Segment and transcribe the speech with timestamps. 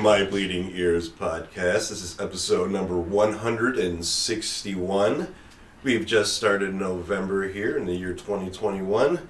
[0.00, 1.90] Welcome everyone to My Bleeding Ears podcast.
[1.90, 5.28] This is episode number 161.
[5.82, 9.28] We've just started November here in the year 2021.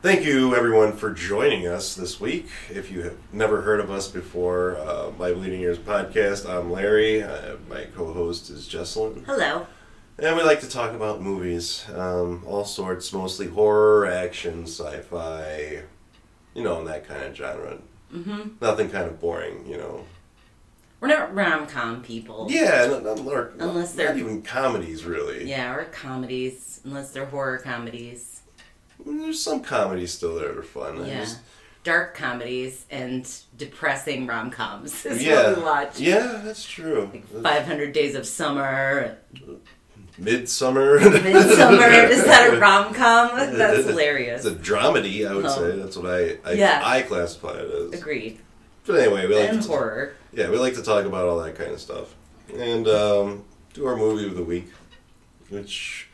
[0.00, 2.46] Thank you everyone for joining us this week.
[2.70, 7.24] If you have never heard of us before, uh, My Bleeding Ears podcast, I'm Larry.
[7.24, 9.26] Uh, my co-host is Jesselyn.
[9.26, 9.66] Hello.
[10.20, 15.82] And we like to talk about movies, um, all sorts, mostly horror, action, sci-fi,
[16.54, 17.78] you know, in that kind of genre.
[18.14, 18.50] Mm-hmm.
[18.60, 20.04] Nothing kind of boring, you know.
[21.00, 22.46] We're not rom com people.
[22.50, 25.48] Yeah, not, not, or, Unless not they're- even comedies, really.
[25.48, 28.40] Yeah, or comedies, unless they're horror comedies.
[29.04, 31.06] I mean, there's some comedies still that are fun.
[31.06, 31.20] Yeah.
[31.20, 31.38] just-
[31.84, 36.00] Dark comedies and depressing rom coms is yeah, what we watch.
[36.00, 37.08] yeah, that's true.
[37.42, 39.16] 500 Days of Summer,
[40.18, 40.98] Midsummer.
[40.98, 41.86] Midsummer.
[42.10, 43.30] is that a rom com?
[43.56, 44.44] That's hilarious.
[44.44, 45.48] It's a dramedy, I would Oh.
[45.48, 45.76] say.
[45.78, 46.82] That's what I I, Yeah.
[46.84, 48.00] I classify it as.
[48.00, 48.38] Agreed.
[48.86, 50.14] But anyway, we like and to horror.
[50.32, 52.14] yeah, we like to talk about all that kind of stuff,
[52.56, 53.44] and um,
[53.74, 54.70] do our movie of the week,
[55.50, 56.08] which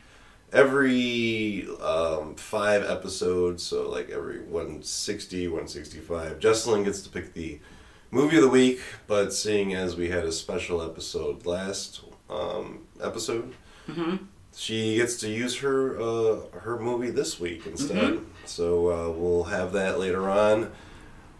[0.51, 7.59] every um, five episodes, so like every 160, 165, Jesselyn gets to pick the
[8.11, 8.81] movie of the week.
[9.07, 13.53] But seeing as we had a special episode last um, episode,
[13.87, 14.15] hmm
[14.57, 18.21] she gets to use her uh, her movie this week instead.
[18.45, 20.71] So uh, we'll have that later on.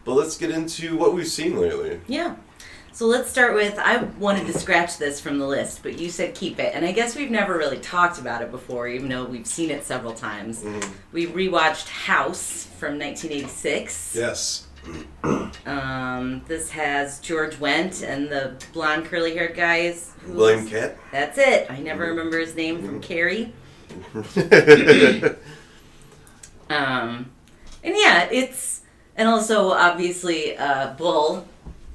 [0.03, 2.01] But let's get into what we've seen lately.
[2.07, 2.35] Yeah.
[2.91, 6.35] So let's start with I wanted to scratch this from the list, but you said
[6.35, 6.73] keep it.
[6.75, 9.85] And I guess we've never really talked about it before, even though we've seen it
[9.85, 10.63] several times.
[10.63, 10.89] Mhm.
[11.11, 14.13] We rewatched House from 1986.
[14.15, 14.64] Yes.
[15.65, 20.95] Um, this has George Wendt and the blonde curly haired guy is William Katt.
[21.11, 21.69] That's it.
[21.71, 23.53] I never remember his name from Carrie.
[26.69, 27.31] Um,
[27.83, 28.81] and yeah, it's
[29.15, 31.47] and also obviously uh, Bull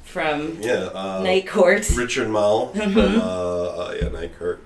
[0.02, 0.90] from yeah.
[0.94, 1.90] Uh, Night Court.
[1.96, 4.62] Richard Moll from uh, uh, yeah Night Court.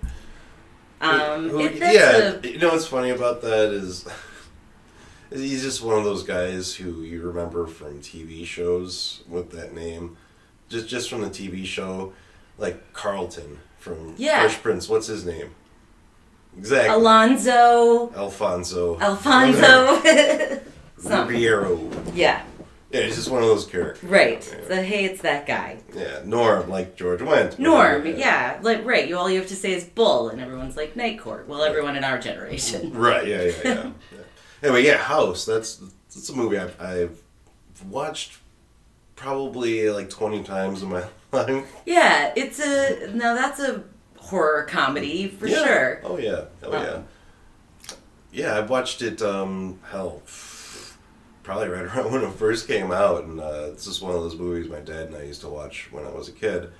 [1.00, 2.34] Um, Who- it- that's yeah.
[2.42, 4.06] a- You know what's funny about that is.
[5.34, 10.16] He's just one of those guys who you remember from TV shows with that name,
[10.68, 12.12] just just from the TV show,
[12.56, 14.40] like Carlton from Yeah.
[14.40, 14.88] Fresh Prince.
[14.88, 15.54] What's his name?
[16.56, 16.94] Exactly.
[16.94, 18.98] Alonzo, Alfonso.
[19.00, 20.00] Alfonso.
[21.04, 21.90] Ribeiro.
[22.14, 22.42] Yeah,
[22.92, 24.08] Yeah, he's just one of those characters.
[24.08, 24.48] right.
[24.62, 25.78] Yeah, So hey, it's that guy.
[25.94, 26.20] yeah.
[26.24, 27.58] Norm, like George Wendt.
[27.58, 29.06] Norm, yeah, like right.
[29.08, 31.48] You all you have to say is Bull, and everyone's like Night Court.
[31.48, 32.92] Well, everyone in our generation.
[32.94, 33.90] Right, yeah, yeah, yeah.
[34.12, 34.18] yeah.
[34.64, 35.44] Anyway, yeah, House.
[35.44, 35.76] That's
[36.12, 37.22] that's a movie I've, I've
[37.88, 38.38] watched
[39.14, 41.70] probably like 20 times in my life.
[41.86, 43.84] Yeah, it's a now that's a
[44.16, 45.64] horror comedy for Yeah.
[45.64, 46.00] sure.
[46.02, 46.44] Oh, yeah.
[46.62, 47.02] Oh, Um, yeah.
[48.32, 50.22] Yeah, I watched it, um, hell,
[51.42, 53.24] probably right around when it first came out.
[53.24, 55.88] And uh, it's just one of those movies my dad and I used to watch
[55.92, 56.70] when I was a kid.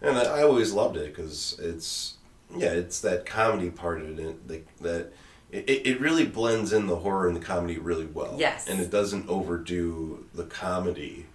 [0.00, 2.14] And I, I always loved it because it's,
[2.56, 5.12] yeah, it's that comedy part of it that, that
[5.50, 8.36] it, it really blends in the horror and the comedy really well.
[8.38, 8.68] Yes.
[8.68, 11.26] And it doesn't overdo the comedy.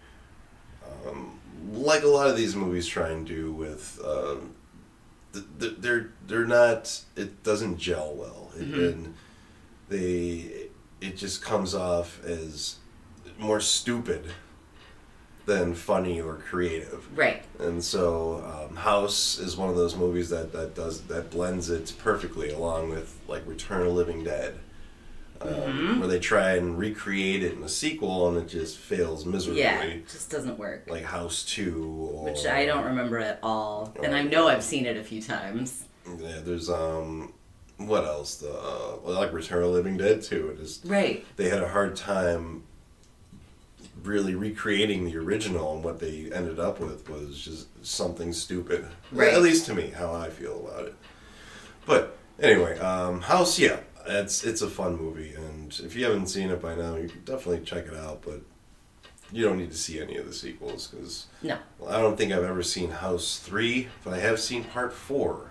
[1.08, 1.40] Um,
[1.72, 4.54] like a lot of these movies try and do with um,
[5.34, 8.92] th- th- they're they're not it doesn't gel well it, Mhm.
[8.92, 9.14] and
[9.90, 10.68] they
[11.02, 12.76] it just comes off as
[13.40, 14.26] more stupid
[15.46, 17.44] than funny or creative Right.
[17.60, 21.94] and so um, house is one of those movies that, that does that blends it
[22.00, 24.60] perfectly along with like return of living dead
[25.42, 26.00] um, Mhm.
[26.00, 29.82] where they try and recreate it in a sequel and it just fails miserably Yeah,
[29.84, 30.86] it just doesn't work.
[30.90, 34.86] like house 2 or Which I don't remember at all, and I know I've seen
[34.86, 35.84] it a few times.
[36.20, 37.34] Yeah, there's um,
[37.78, 38.36] what else?
[38.36, 40.56] The uh, like Return of Living Dead too.
[40.56, 41.26] It is Right.
[41.36, 42.64] they had a hard time
[44.02, 48.88] really recreating the original, and what they ended up with was just something stupid.
[49.12, 49.34] Right.
[49.34, 50.96] At least to me, how I feel about it.
[51.86, 56.50] But anyway, um, House, yeah, it's it's a fun movie, and if you haven't seen
[56.50, 58.22] it by now, you can definitely check it out.
[58.24, 58.42] But
[59.32, 61.58] you don't need to see any of the sequels because No.
[61.88, 65.50] I don't think I've ever seen House three, but I have seen Part four.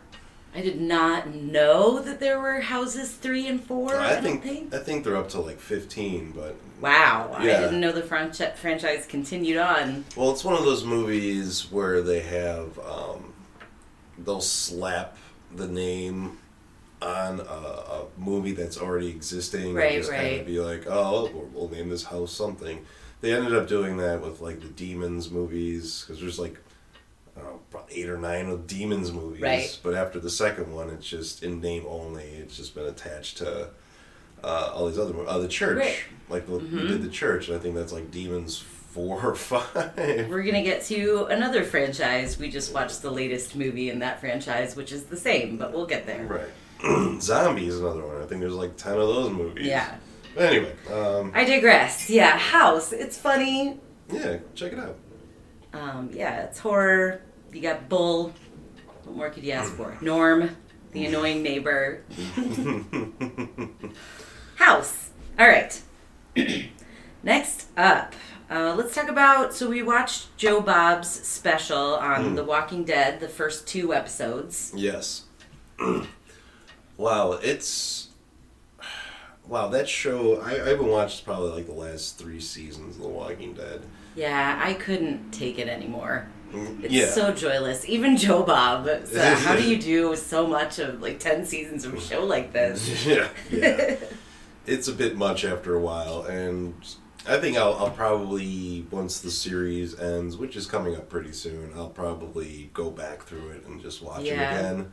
[0.55, 3.97] I did not know that there were houses three and four.
[3.97, 4.75] I, I think, think.
[4.75, 9.07] I think they're up to like fifteen, but Wow, I didn't know the franchi- franchise
[9.07, 10.05] continued on.
[10.17, 13.33] well, it's one of those movies where they have um,
[14.19, 15.17] they'll slap
[15.55, 16.39] the name
[17.01, 21.31] on a, a movie that's already existing, Right, and just kind of be like, oh,
[21.33, 22.85] we'll, we'll name this house something.
[23.21, 26.59] They ended up doing that with like the Demons movies because there's like
[27.37, 29.41] know, about eight or nine of Demons movies.
[29.43, 29.79] Right.
[29.83, 32.25] But after the second one, it's just in name only.
[32.25, 33.71] It's just been attached to
[34.45, 35.29] uh, all these other movies.
[35.31, 35.97] Uh, the church, Right.
[36.29, 36.89] like the, we Mhm.
[36.89, 39.95] did the church, and I think that's like Demons four or five.
[40.29, 42.39] We're gonna get to another franchise.
[42.39, 45.87] We just watched the latest movie in that franchise, which is the same, but we'll
[45.87, 46.25] get there.
[46.27, 47.21] Right.
[47.23, 48.21] Zombie is another one.
[48.21, 49.65] I think there's like ten of those movies.
[49.67, 49.95] Yeah.
[50.35, 52.11] But anyway, um, I digress.
[52.11, 52.93] Yeah, House.
[52.93, 53.79] It's funny.
[54.13, 54.97] yeah, check it out.
[55.73, 57.23] Um, yeah, it's horror.
[57.53, 58.33] You got Bull.
[59.05, 59.97] What more could you ask for?
[60.01, 60.57] Norm,
[60.93, 62.05] the annoying neighbor.
[64.57, 65.11] House.
[65.39, 65.81] All right.
[67.23, 68.15] Next up,
[68.51, 69.55] uh, let's talk about.
[69.55, 74.73] So we watched Joe Bob's special on The Walking Dead, the first two episodes.
[74.75, 75.25] Yes.
[76.97, 78.09] wow, it's
[79.47, 80.41] wow that show.
[80.41, 83.83] I, I haven't watched probably like the last three seasons of The Walking Dead.
[84.15, 86.27] Yeah, I couldn't take it anymore.
[86.55, 87.07] It's yeah.
[87.07, 87.89] so joyless.
[87.89, 88.87] Even Joe Bob.
[89.07, 92.53] So how do you do so much of like ten seasons of a show like
[92.53, 93.07] this?
[93.07, 93.97] yeah, yeah.
[94.67, 96.75] it's a bit much after a while, and
[97.27, 101.73] I think I'll, I'll probably once the series ends, which is coming up pretty soon,
[101.75, 104.55] I'll probably go back through it and just watch Yeah.
[104.55, 104.93] it again,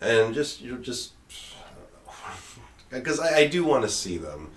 [0.00, 1.12] and just you know just
[2.90, 4.50] because I, I do want to see them,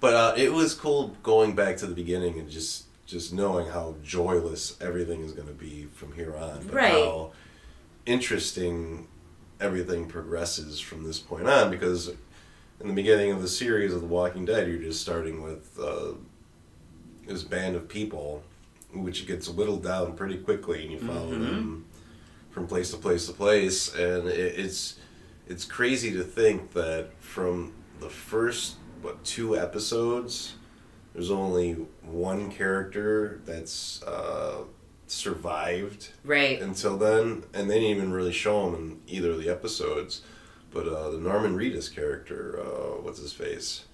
[0.00, 3.94] but uh, it was cool going back to the beginning and just just knowing how
[4.02, 6.92] joyless everything is going to be from here on, but Right.
[6.92, 7.32] how
[8.06, 9.06] interesting
[9.60, 12.08] everything progresses from this point on because
[12.80, 16.14] in the beginning of the series of The Walking Dead, you're just starting with uh,
[17.28, 18.42] this band of people,
[18.92, 21.84] which gets whittled down pretty quickly, and you follow them
[22.50, 24.96] from place to place to place, and it, it's
[25.46, 30.54] it's crazy to think that from the first what two episodes,
[31.14, 31.72] there's only
[32.02, 34.64] one character that's uh,
[35.06, 36.60] survived Right.
[36.60, 40.22] until then, and they didn't even really show him in either of the episodes.
[40.72, 43.84] But uh, the Norman Reedus character, uh, what's his face?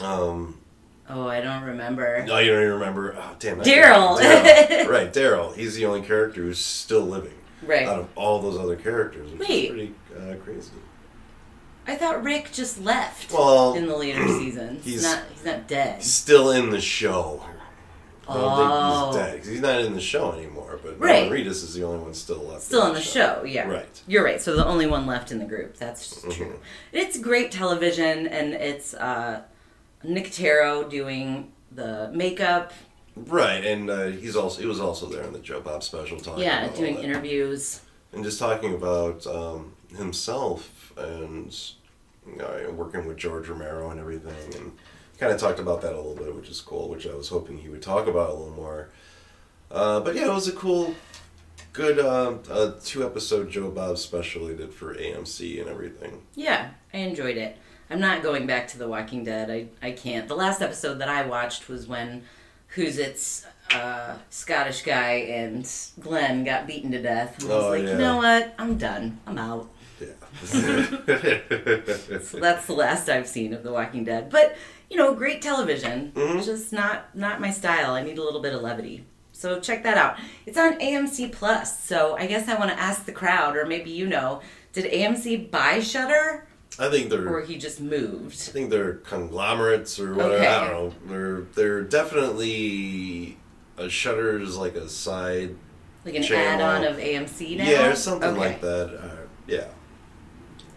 [0.00, 0.60] Um,
[1.08, 2.24] Oh, I don't remember.
[2.26, 3.14] no, you don't even remember.
[3.18, 3.58] Oh, damn.
[3.60, 4.16] Daryl.
[4.88, 5.54] right, Daryl.
[5.54, 7.86] He's the only character who's still living Right.
[7.86, 9.64] out of all those other characters, which Wait.
[9.64, 10.70] is pretty uh, crazy.
[11.86, 14.84] I thought Rick just left Well, in the later seasons.
[14.84, 15.22] He's, he's- not.
[15.34, 15.96] He's not dead.
[15.96, 17.44] He's still in the show.
[18.26, 19.12] I don't Oh.
[19.12, 20.78] think he's dead 'cause he's not in the show anymore.
[20.82, 21.24] But Right.
[21.26, 22.62] Norman Reedus is the only one still left.
[22.62, 23.44] Still in the show.
[23.46, 23.68] Yeah.
[23.68, 24.00] Right.
[24.06, 24.40] You're right.
[24.40, 25.76] So the only one left in the group.
[25.76, 26.32] That's Mhm.
[26.34, 26.58] true.
[26.90, 29.42] It's great television, and it's uh,
[30.04, 32.72] Nicotero doing the makeup.
[33.16, 36.42] Right, and uh, he's also he was also there in the Joe Bob special talking.
[36.44, 37.04] yeah, about all doing that.
[37.04, 37.80] interviews.
[38.12, 41.56] and just talking about um, himself and
[42.26, 44.72] you know, working with George Romero and everything, and
[45.18, 46.88] kind of talked about that a little bit, which is cool.
[46.88, 48.88] Which I was hoping he would talk about a little more.
[49.70, 50.94] Uh, but yeah, it was a cool,
[51.72, 56.22] good uh, uh, two episode Joe Bob special he did for AMC and everything.
[56.34, 57.56] Yeah, I enjoyed it.
[57.90, 59.50] I'm not going back to The Walking Dead.
[59.50, 60.26] I, I can't.
[60.28, 62.22] The last episode that I watched was when
[62.68, 65.70] Who's It's uh, Scottish guy and
[66.00, 67.42] Glenn got beaten to death.
[67.42, 67.90] And I was Oh, like, yeah.
[67.92, 68.54] you know what?
[68.58, 69.20] I'm done.
[69.26, 69.68] I'm out.
[70.42, 70.56] So
[72.40, 74.30] that's the last I've seen of The Walking Dead.
[74.30, 74.56] But
[74.90, 76.12] you know, great television.
[76.14, 76.44] Mhm.
[76.44, 77.92] Just not not my style.
[77.92, 79.04] I need a little bit of levity.
[79.32, 80.16] So check that out.
[80.46, 81.80] It's on AMC Plus.
[81.84, 84.40] So I guess I want to ask the crowd, or maybe you know,
[84.72, 86.46] did AMC buy Shudder,
[86.78, 88.34] I think they're or he just moved?
[88.48, 90.34] I think they're conglomerates or whatever.
[90.36, 90.46] Okay.
[90.46, 90.94] I don't know.
[91.06, 93.38] They're they're definitely
[93.76, 95.56] a Shudder is like a side.
[96.04, 97.64] Like an add-on of AMC now?
[97.64, 98.38] Yeah, or something Okay.
[98.38, 98.94] like that.
[99.02, 99.64] Uh, yeah.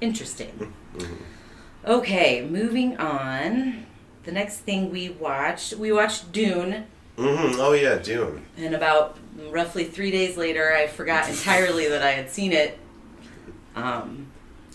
[0.01, 0.73] Interesting.
[0.97, 1.17] Mhm.
[1.85, 3.85] Okay, moving on.
[4.23, 6.85] The next thing we watched, we watched Dune,
[7.15, 8.43] hmm Oh yeah, Dune.
[8.57, 9.17] and about
[9.49, 12.77] roughly three days later, I forgot entirely that I had seen it.
[13.75, 14.27] Um,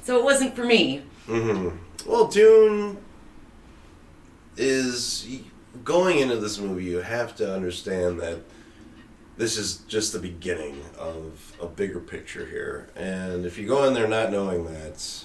[0.03, 1.03] so it wasn't for me.
[1.27, 1.69] hmm
[2.07, 2.97] Well, Dune
[4.57, 5.29] is
[5.85, 6.85] going into this movie.
[6.85, 8.39] You have to understand that
[9.43, 13.93] this is just the beginning of a bigger picture here, and if you go in
[13.93, 15.25] there not knowing that,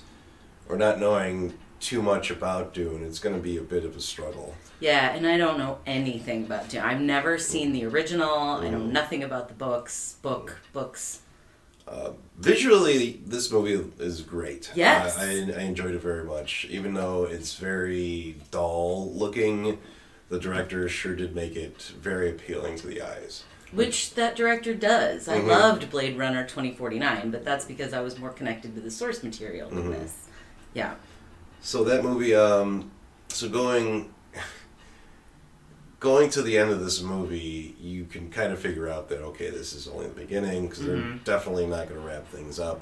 [0.67, 4.01] or not knowing too much about Dune, it's going to be a bit of a
[4.01, 4.55] struggle.
[4.79, 6.81] Yeah, and I don't know anything about Dune.
[6.81, 8.27] I've never seen the original.
[8.33, 8.91] I know Mm.
[8.91, 10.15] nothing about the books.
[10.23, 11.19] Book books.
[11.87, 14.71] Uh, visually, this movie is great.
[14.73, 15.15] Yes.
[15.19, 19.77] I, I, I enjoyed it very much, even though it's very dull looking.
[20.29, 23.43] The director sure did make it very appealing to the eyes.
[23.71, 25.27] Which that director does.
[25.27, 25.47] I Mhm.
[25.47, 29.69] loved Blade Runner 2049, but that's because I was more connected to the source material
[29.69, 29.91] than Mhm.
[29.99, 30.13] this.
[30.73, 30.95] Yeah.
[31.61, 32.91] So that movie, um,
[33.29, 34.13] so going
[35.99, 39.49] going to the end of this movie, you can kind of figure out that okay,
[39.49, 40.85] this is only the beginning because Mhm.
[40.85, 42.81] they're definitely not going to wrap things up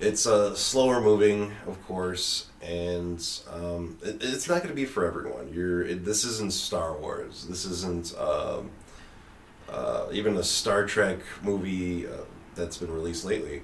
[0.00, 5.04] it's uh, slower moving, of course, and um, it, it's not going to be for
[5.06, 5.52] everyone.
[5.54, 7.46] You're it, this isn't Star Wars.
[7.48, 8.70] This isn't um,
[9.72, 12.24] uh, even a Star Trek movie uh,
[12.54, 13.62] that's been released lately.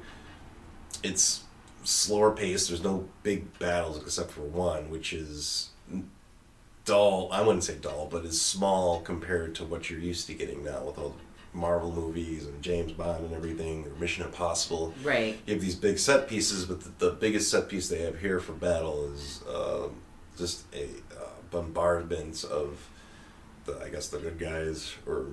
[1.03, 1.45] It's
[1.85, 2.69] slower paced.
[2.69, 5.71] There's no big battles except for one, which is
[6.85, 7.29] dull.
[7.31, 10.85] I wouldn't say dull, but is small compared to what you're used to getting now
[10.85, 14.95] with all the Marvel movies and James Bond and everything, or Mission Impossible.
[15.03, 15.39] Right.
[15.47, 18.41] You have these big set pieces, but the, the biggest set piece they have here
[18.41, 19.97] for battle is um
[20.37, 20.85] just a
[21.21, 22.89] uh, bombardment of
[23.65, 25.27] the, I guess, the good guys, or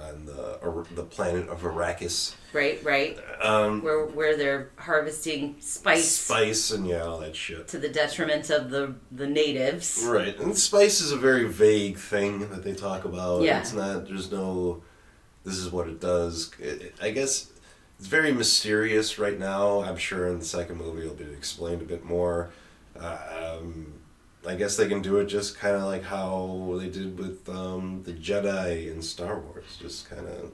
[0.00, 2.34] on the or the planet of Arrakis.
[2.52, 2.82] Right.
[2.84, 3.18] Right.
[3.42, 7.68] Um, Where where they're harvesting spice spice and yeah, all that shit.
[7.68, 10.02] to the detriment of the the natives.
[10.06, 13.42] Right, and spice is a very vague thing that they talk about.
[13.42, 13.60] Yeah.
[13.60, 14.06] It's not.
[14.06, 14.82] There's no.
[15.44, 16.50] This is what it does.
[16.58, 17.50] It, it- I guess
[17.98, 19.80] it's very mysterious right now.
[19.82, 22.50] I'm sure in the second movie it'll be explained a bit more.
[22.98, 23.94] Um,
[24.48, 28.02] I guess they can do it just kind of like how they did with um,
[28.04, 29.76] the Jedi in Star Wars.
[29.78, 30.52] Just kind of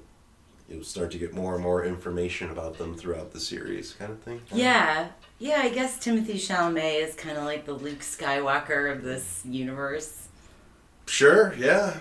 [0.69, 4.21] you'll start to get more and more information about them throughout the series, kind of
[4.21, 4.41] thing.
[4.53, 5.09] Yeah.
[5.39, 10.29] Yeah, I guess Timothée Chalamet is kind of like the Luke Skywalker of this universe.
[11.07, 11.55] Sure.
[11.57, 11.97] Yeah.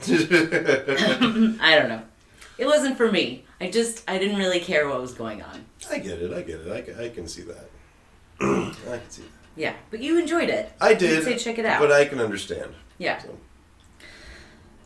[0.06, 2.02] I don't know.
[2.56, 3.44] It wasn't for me.
[3.60, 5.64] I just I didn't really care what was going on.
[5.90, 6.32] I get it.
[6.32, 6.96] I get it.
[6.98, 7.68] I, I can see that.
[8.40, 9.37] I can see that.
[9.58, 10.72] Yeah, but you enjoyed it.
[10.80, 11.24] I did.
[11.24, 11.80] say check it out.
[11.80, 12.72] But I can understand.
[12.98, 13.18] yeah.
[13.18, 13.36] So.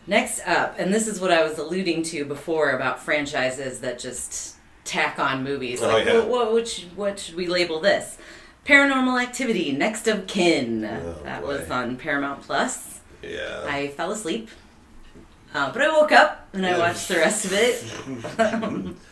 [0.07, 4.57] Next up, and this is what I was alluding to before about franchises that just
[4.85, 5.81] tack on movies.
[5.81, 6.15] Oh, Like, yeah.
[6.19, 8.19] what, what, which, what should we label this?
[8.67, 10.85] Paranormal Activity, Next of Kin.
[10.85, 11.59] Oh, that boy.
[11.59, 13.01] was on Paramount Plus.
[13.23, 13.65] Yeah.
[13.69, 14.49] I fell asleep,
[15.55, 18.97] uh, but I woke up and I watched the rest of it.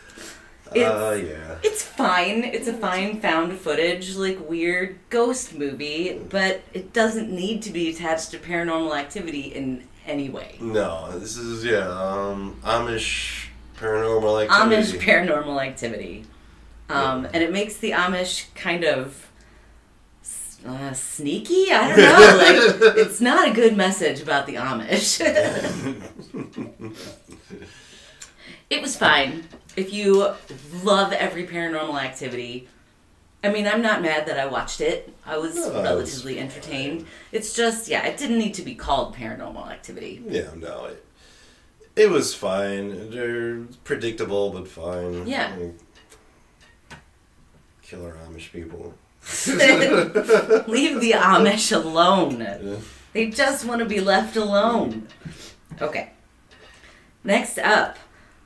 [0.75, 1.57] uh, yeah.
[1.63, 2.43] It's fine.
[2.43, 7.89] It's a fine found footage, like weird ghost movie, but it doesn't need to be
[7.89, 10.57] attached to paranormal activity in any way.
[10.59, 11.87] No, this is yeah.
[11.87, 13.47] Um, Amish
[13.77, 14.97] paranormal activity.
[14.97, 16.25] Amish paranormal activity.
[16.89, 19.31] Um, and it makes the Amish kind of
[20.67, 21.71] uh, sneaky.
[21.71, 22.81] I don't know.
[22.81, 25.21] Like, it's not a good message about the Amish.
[28.69, 29.47] it was fine.
[29.75, 30.33] If you
[30.83, 32.67] love every paranormal activity,
[33.43, 35.13] I mean, I'm not mad that I watched it.
[35.25, 37.05] I was No, it's relatively entertained.
[37.31, 40.21] It's just, yeah, it didn't need to be called paranormal activity.
[40.27, 40.85] yeah, no.
[40.85, 41.05] It,
[41.95, 43.09] it was fine.
[43.11, 45.27] They're predictable, but fine.
[45.27, 45.55] Yeah.
[45.57, 46.99] Like,
[47.81, 48.93] killer Amish people.
[50.71, 52.39] Leave the Amish alone.
[52.39, 52.75] Yeah.
[53.13, 55.07] They just want to be left alone.
[55.81, 56.11] Okay.
[57.23, 57.97] Next up,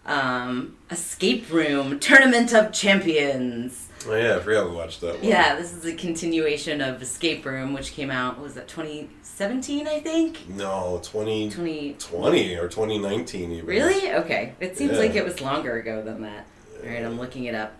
[0.05, 3.89] um, Escape Room Tournament of Champions.
[4.07, 5.23] Oh yeah, I forgot we watched that one.
[5.23, 9.99] Yeah, this is a continuation of Escape Room, which came out, was that 2017, I
[9.99, 10.47] think?
[10.47, 12.55] No, 2020 20.
[12.55, 13.65] or 2019 even.
[13.65, 14.11] Really?
[14.13, 14.53] Okay.
[14.59, 14.99] It seems Yeah.
[14.99, 16.45] like it was longer ago than that.
[16.83, 17.73] All right, I'm looking it up.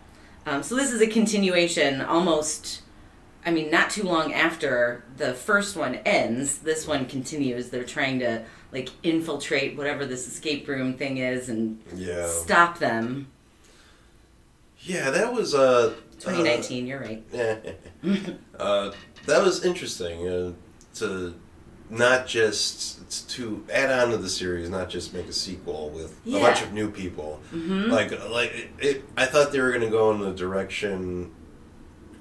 [0.47, 2.81] Um, so this is a continuation, almost.
[3.45, 7.69] I mean, not too long after the first one ends, this one continues.
[7.69, 12.27] They're trying to like infiltrate whatever this escape room thing is and Yeah.
[12.27, 13.27] stop them.
[14.79, 16.87] Yeah, that was uh 2019.
[16.87, 17.23] you're right.
[18.59, 18.91] uh,
[19.25, 20.51] that was interesting uh,
[20.95, 21.35] to
[21.89, 26.39] not just to add on to the series, not just make a sequel with Yeah.
[26.39, 27.39] a bunch of new people.
[27.51, 31.31] hmm Like, like it, it, I thought they were going to go in the direction.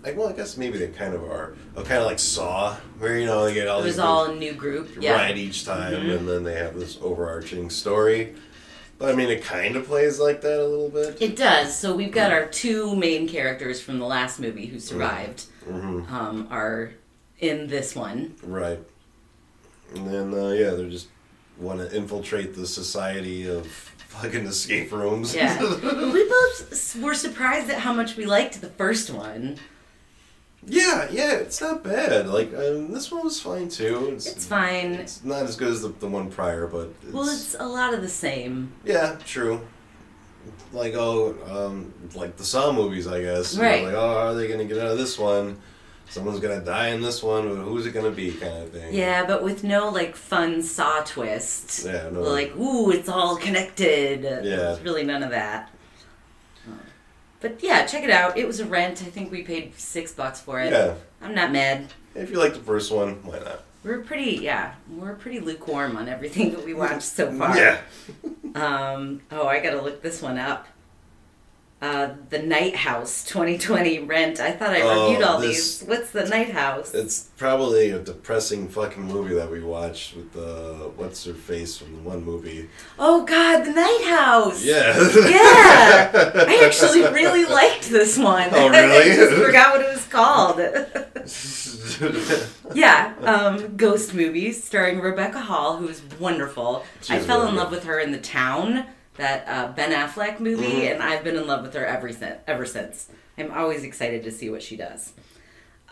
[0.04, 1.54] Like, well, I guess maybe they kind of are.
[1.76, 4.34] Kind of like Saw, where you know they get all It was these all a
[4.34, 4.90] new group.
[5.00, 5.12] Yeah.
[5.14, 6.18] right each time, Mhm.
[6.18, 8.34] and then they have this overarching story.
[8.99, 11.20] But I mean, it kind of plays like that a little bit.
[11.20, 11.76] It does.
[11.76, 15.44] So we've got our two main characters from the last movie who survived.
[15.66, 16.92] hmm Um, are
[17.40, 18.34] in this one.
[18.42, 18.78] Right.
[19.94, 21.08] And then, uh, yeah, they just
[21.58, 23.66] want to infiltrate the society of
[24.08, 25.34] fucking escape rooms.
[25.34, 25.58] Yeah.
[26.12, 29.58] we both were surprised at how much we liked the first one.
[30.66, 32.28] Yeah, yeah, it's not bad.
[32.28, 34.11] Like, um, this one was fine too.
[34.14, 34.94] It's, It's fine.
[34.94, 37.94] It's not as good as the, the one prior, but it's, Well, it's a lot
[37.94, 38.73] of the same.
[38.85, 39.61] yeah, true.
[40.73, 43.54] Like oh, um, like the Saw movies, I guess.
[43.54, 43.85] You know, Right.
[43.85, 45.56] like oh, are they gonna get out of this one?
[46.09, 47.49] Someone's gonna die in this one.
[47.49, 48.33] but Who's it gonna be?
[48.33, 48.92] Kind of thing.
[48.92, 51.87] Yeah, but with no like fun saw twist.
[51.87, 52.11] Yeah.
[52.12, 52.21] No.
[52.21, 54.23] Like, ooh, it's all connected.
[54.25, 54.40] Yeah.
[54.56, 55.71] There's really none of that.
[57.44, 58.38] But yeah, check it out.
[58.38, 59.02] It was a rent.
[59.02, 60.72] I think we paid six bucks for it.
[60.72, 60.94] yeah.
[61.20, 61.88] I'm not mad.
[62.14, 63.64] If you like the first one, why not?
[63.84, 67.54] We're pretty, yeah, we're pretty lukewarm on everything that we watched so far.
[67.54, 67.80] Yeah.
[68.54, 70.68] Um, oh, I gotta look this one up.
[71.84, 74.40] Uh, the Night House 2020 Rent.
[74.40, 75.86] I thought I Oh, reviewed all this- these.
[75.88, 76.94] What's the Night House?
[76.94, 81.92] It's probably a depressing fucking movie that we watched with the what's her face from
[81.92, 82.70] the one movie.
[82.98, 84.64] Oh God, the Night House.
[84.64, 84.96] Yeah.
[85.28, 86.10] Yeah,
[86.48, 88.48] I actually really liked this one.
[88.52, 89.10] Oh, really?
[89.12, 90.56] I just forgot what it was called.
[92.74, 96.82] yeah, um, ghost movies starring Rebecca Hall, who is wonderful.
[97.10, 97.76] I fell really in love good.
[97.76, 98.86] with her in The Town,
[99.16, 100.92] that uh, Ben Affleck movie, Mhm.
[100.94, 102.37] and I've been in love with her ever since.
[102.47, 105.12] Ever since, I'm always excited to see what she does.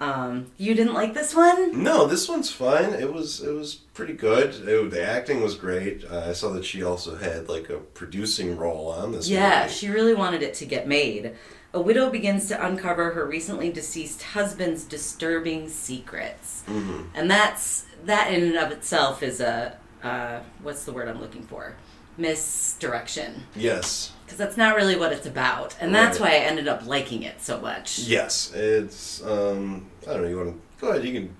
[0.00, 1.83] Um, you didn't like this one?
[1.83, 2.93] no, this one's fine.
[2.95, 4.67] It was it was pretty good.
[4.69, 6.05] It- the acting was great.
[6.11, 9.29] Uh, I saw that she also had like a producing role on this.
[9.29, 9.75] Yeah, movie.
[9.75, 11.33] she really wanted it to get made.
[11.75, 16.62] A widow begins to uncover her recently deceased husband's disturbing secrets.
[16.69, 17.07] Mhm.
[17.14, 21.43] And that's that in and of itself is a uh, what's the word I'm looking
[21.45, 21.76] for?
[22.19, 23.45] Misdirection.
[23.57, 24.12] Yes.
[24.25, 25.76] Because that's not really what it's about.
[25.81, 26.31] And that's Right.
[26.33, 27.99] why I ended up liking it so much.
[28.00, 28.52] Yes.
[28.54, 29.87] It's um.
[30.09, 30.28] I don't know.
[30.28, 31.04] You want to go ahead?
[31.04, 31.37] You can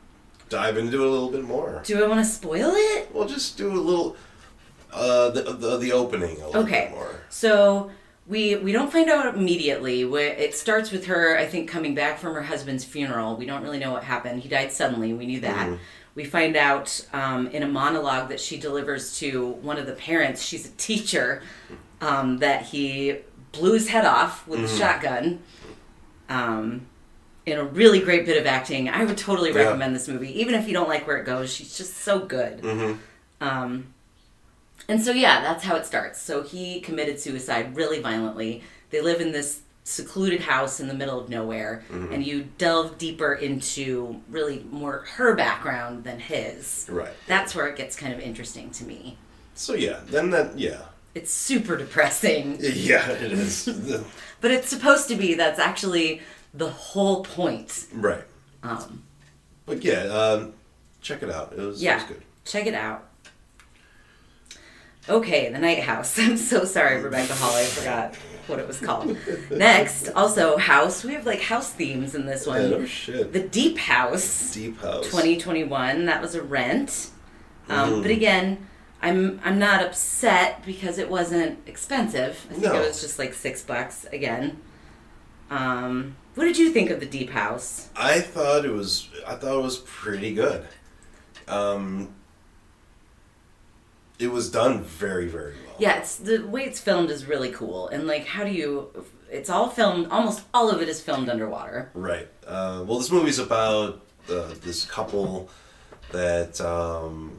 [0.49, 1.83] dive into it a little bit more.
[1.85, 3.11] Do I want to spoil it?
[3.15, 4.17] We'll just do a little.
[4.93, 6.89] Uh, the the, the opening a little Okay.
[6.89, 7.21] bit more.
[7.31, 7.91] So
[8.27, 10.03] we we don't find out immediately.
[10.03, 13.37] It starts with her, I think, coming back from her husband's funeral.
[13.37, 14.43] We don't really know what happened.
[14.43, 15.13] He died suddenly.
[15.15, 15.67] We knew that.
[15.69, 15.79] Mhm.
[16.15, 20.43] We find out um, in a monologue that she delivers to one of the parents.
[20.43, 21.43] She's a teacher.
[22.01, 23.19] Um, that he
[23.53, 24.79] blew his head off with a Mhm.
[24.79, 25.39] shotgun.
[26.29, 26.87] Um,
[27.47, 28.89] in a really great bit of acting.
[28.89, 29.63] I would totally Yeah.
[29.65, 31.53] recommend this movie, even if you don't like where it goes.
[31.53, 32.61] She's just so good.
[32.63, 32.93] Mm-hmm.
[33.41, 33.95] Um,
[34.89, 36.21] and so, yeah, that's how it starts.
[36.23, 38.63] So he committed suicide really violently.
[38.91, 42.13] They live in this secluded house in the middle of nowhere, Mhm.
[42.15, 46.87] and you delve deeper into really more her background than his.
[46.89, 47.13] Right.
[47.27, 49.19] That's where it gets kind of interesting to me.
[49.55, 50.83] So yeah, then that yeah,
[51.15, 53.69] It's super depressing, yeah, it is.
[54.41, 55.35] but it's supposed to be.
[55.35, 56.23] That's actually
[56.55, 57.87] the whole point.
[57.93, 58.25] right.
[58.63, 59.03] Um,
[59.67, 60.55] But yeah, um,
[61.01, 61.53] check it out.
[61.57, 62.23] It was, it was good.
[62.45, 63.09] check it out.
[65.09, 66.19] Okay, the Night House.
[66.19, 67.55] I'm so sorry, Rebecca Hall.
[67.57, 68.15] I forgot
[68.47, 69.17] what it was called.
[69.51, 71.05] Next, also House.
[71.05, 72.71] We have like house themes in this Yeah, one.
[72.71, 73.33] no shit.
[73.33, 75.05] The Deep House, Deep House.
[75.07, 76.07] 2021.
[76.07, 77.11] That was a rent.
[77.69, 78.03] Um, Mhm.
[78.03, 78.67] But again,
[79.01, 82.47] I'm I'm not upset because it wasn't expensive.
[82.51, 82.75] I think No.
[82.83, 84.61] it was just like six bucks again.
[85.51, 87.89] Um, what did you think of the Deep House?
[87.95, 89.09] I thought it was.
[89.27, 90.67] I thought it was pretty good.
[91.47, 92.15] Um,
[94.19, 95.77] it was done very, very well.
[95.79, 98.91] Yeah, it's the way it's filmed is really cool, and like, how do you?
[99.31, 100.09] It's all filmed.
[100.09, 101.91] Almost all of it is filmed underwater.
[101.95, 102.29] Right.
[102.47, 105.49] Uh, well, this movie's about uh, this couple
[106.11, 106.61] that.
[106.61, 107.39] Um,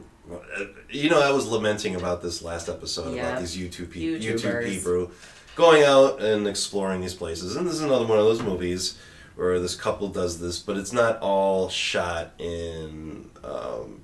[0.90, 3.28] you know, I was lamenting about this last episode Yeah.
[3.30, 5.12] about these YouTube, pe- YouTube people
[5.56, 8.98] going out and exploring these places, and this is another one of those movies
[9.36, 14.02] where this couple does this, but it's not all shot in um,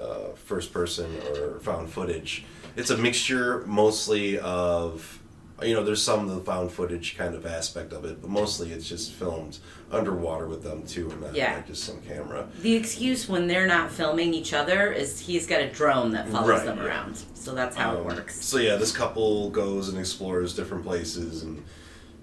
[0.00, 1.06] uh, first person
[1.36, 2.44] or found footage.
[2.76, 5.14] It's a mixture mostly of
[5.60, 8.70] you know, there's some of the found footage kind of aspect of it, but mostly
[8.70, 9.58] it's just filmed
[9.90, 11.54] underwater with them too, and not Yeah.
[11.56, 12.46] like just some camera.
[12.62, 16.48] The excuse when they're not filming each other is he's got a drone that follows
[16.50, 16.84] Right, them yeah.
[16.84, 17.18] around.
[17.34, 18.44] So that's how it Um, works.
[18.44, 21.64] So yeah, this couple goes and explores different places, and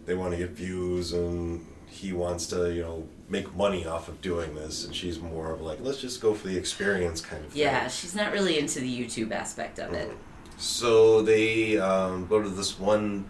[0.06, 4.22] they want to get views, and he wants to, you know, make money off of
[4.22, 7.52] doing this, and she's more of like, let's just go for the experience kind of
[7.52, 7.62] thing.
[7.62, 10.16] Yeah, she's not really into the YouTube aspect of it.
[10.58, 13.26] So they um, go to this one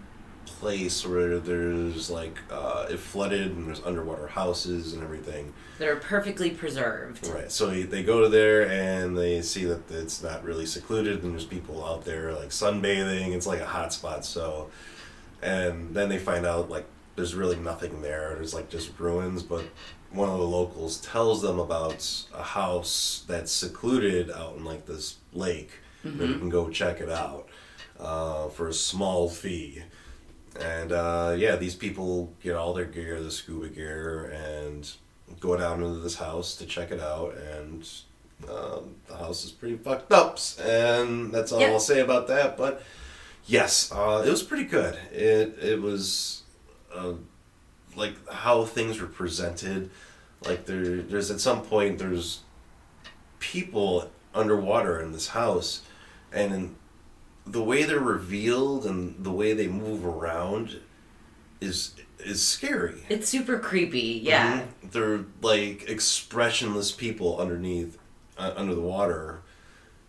[0.46, 5.54] place where there's like uh, it flooded and there's underwater houses and everything.
[5.80, 7.28] They're perfectly preserved.
[7.28, 7.52] Right.
[7.52, 11.46] So they go to there and they see that it's not really secluded and there's
[11.46, 13.34] people out there like sunbathing.
[13.34, 14.24] It's like a hot spot.
[14.24, 14.70] So,
[15.42, 18.34] and then they find out like there's really nothing there.
[18.36, 19.44] There's like just ruins.
[19.44, 19.66] But
[20.12, 25.18] one of the locals tells them about a house that's secluded out in like this
[25.34, 25.72] lake
[26.04, 27.48] where you can go check it out
[28.00, 29.84] uh, for a small fee.
[30.60, 34.90] And uh, yeah, these people get all their gear, the scuba gear, and
[35.40, 37.36] go down into this house to check it out.
[37.36, 37.90] And
[38.50, 41.62] um, the house is pretty fucked up, and that's all.
[41.62, 42.56] I'll say about that.
[42.58, 42.84] But
[43.46, 44.98] yes, uh, it was pretty good.
[45.12, 46.44] It it was
[46.96, 47.14] uh,
[47.96, 49.90] like how things were presented.
[50.46, 52.42] Like there, there's at some point there's
[53.40, 55.82] people underwater in this house,
[56.32, 56.76] and in
[57.48, 60.80] the way they're revealed and the way they move around
[61.62, 63.04] is is scary.
[63.10, 64.20] It's super creepy.
[64.24, 64.62] Yeah.
[64.84, 64.92] Mhm.
[64.92, 67.98] They're like expressionless people underneath,
[68.38, 69.42] uh, under the water,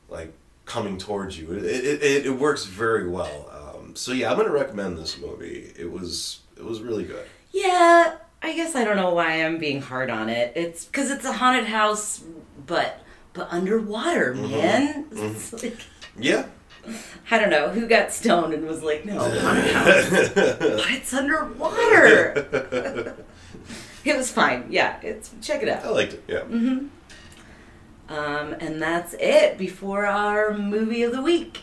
[0.09, 0.33] like
[0.65, 1.53] coming towards you.
[1.53, 3.51] It, it, it, it works very well.
[3.77, 5.73] Um, so yeah, I'm gonna recommend this movie.
[5.79, 7.27] It was it was really good.
[7.53, 10.53] Yeah, I guess I don't know why I'm being hard on it.
[10.57, 12.23] It's because it's a haunted house,
[12.67, 13.01] but
[13.33, 14.51] but underwater, mm-hmm.
[14.51, 15.05] man.
[15.05, 15.27] Mm-hmm.
[15.37, 15.77] It's like,
[16.19, 16.47] Yeah.
[17.31, 23.17] I don't know who got stoned and was like, no, haunted house, but it's underwater.
[24.05, 24.67] it was fine.
[24.71, 25.85] Yeah, it's check it out.
[25.85, 26.25] I liked it.
[26.29, 26.41] Yeah.
[26.41, 26.87] Mm-hmm.
[28.09, 31.63] Um, and that's it before our movie of the week.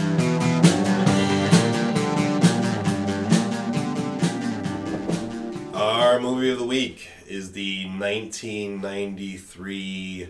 [6.21, 10.29] Movie of the week is the 1993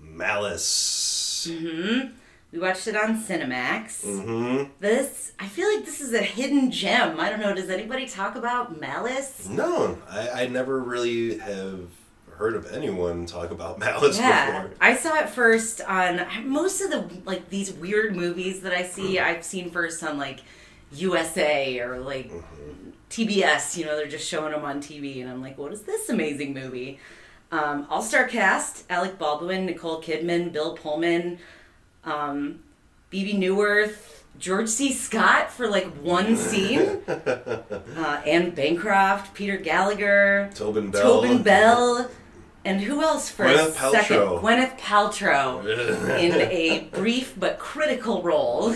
[0.00, 1.48] Malice.
[1.48, 4.04] We watched it on Cinemax.
[4.04, 4.64] Mm-hmm.
[4.80, 7.18] This, I feel like this is a hidden gem.
[7.18, 7.54] I don't know.
[7.54, 9.48] Does anybody talk about Malice?
[9.48, 11.88] No, I, I never really have
[12.36, 14.76] heard of anyone talk about Malice Yeah, before.
[14.82, 19.18] I saw it first on most of the like these weird movies that I see.
[19.18, 20.40] I've seen first on like
[20.92, 22.30] USA or like
[23.10, 23.76] TBS.
[23.76, 26.54] You know, they're just showing them on TV, and I'm like, what is this amazing
[26.54, 26.98] movie?
[27.50, 31.38] Um, All star cast: Alec Baldwin, Nicole Kidman, Bill Pullman,
[32.04, 32.60] um,
[33.10, 34.92] Bebe Neuwirth, George C.
[34.92, 41.02] Scott for like one scene, uh, Anne Bancroft, Peter Gallagher, Tobin Bell.
[41.02, 42.10] Tobin Bell,
[42.64, 44.16] and who else for Gwyneth a second?
[44.16, 44.40] Paltrow.
[44.40, 48.74] Gwyneth Paltrow in a brief but critical role.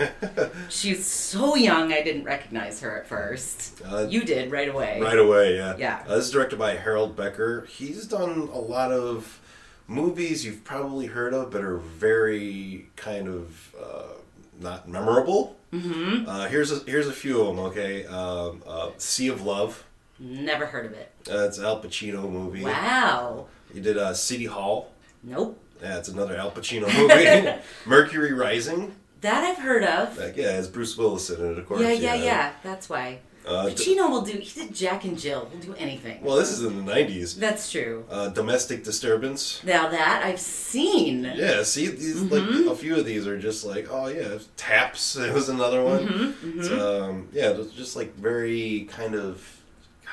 [0.68, 3.82] She's so young, I didn't recognize her at first.
[3.84, 5.00] Uh, you did right away.
[5.00, 5.76] Right away, yeah.
[5.76, 6.04] Yeah.
[6.06, 7.66] Uh, this is directed by Harold Becker.
[7.66, 9.40] He's done a lot of
[9.86, 14.14] movies you've probably heard of, but are very kind of uh,
[14.60, 15.56] not memorable.
[15.72, 16.28] Mm-hmm.
[16.28, 17.64] Uh, here's a, here's a few of them.
[17.66, 19.84] Okay, um, uh, Sea of Love.
[20.20, 21.12] Never heard of it.
[21.30, 22.64] Uh, it's an Al Pacino movie.
[22.64, 23.46] Wow.
[23.72, 24.90] He did uh, City Hall.
[25.22, 25.58] Nope.
[25.82, 27.60] Yeah, it's another Al Pacino movie.
[27.86, 28.94] Mercury Rising.
[29.20, 30.16] That I've heard of.
[30.18, 31.80] Like, yeah, it's Bruce Willis in it, of course.
[31.80, 32.52] yeah, yeah, yeah.
[32.62, 33.18] That's why.
[33.46, 34.32] Uh, d- Pacino will do.
[34.38, 35.48] He did Jack and Jill.
[35.50, 36.22] He'll do anything.
[36.22, 37.36] well, this is in the '90s.
[37.36, 38.04] That's true.
[38.10, 39.62] Uh, Domestic Disturbance.
[39.64, 41.24] Now that I've seen.
[41.34, 45.16] Yeah, see, these like a few of these are just like, oh yeah, Taps.
[45.16, 46.34] It was another one.
[46.42, 49.57] It's, um, yeah, just like very kind of,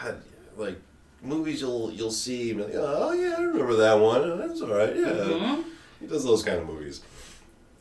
[0.02, 0.22] God,
[0.58, 0.80] like
[1.22, 2.52] movies you'll you'll see.
[2.52, 4.40] and like, oh yeah, I remember that one.
[4.40, 4.96] That's all right.
[4.96, 5.62] Yeah,
[6.00, 7.02] he does those kind of movies.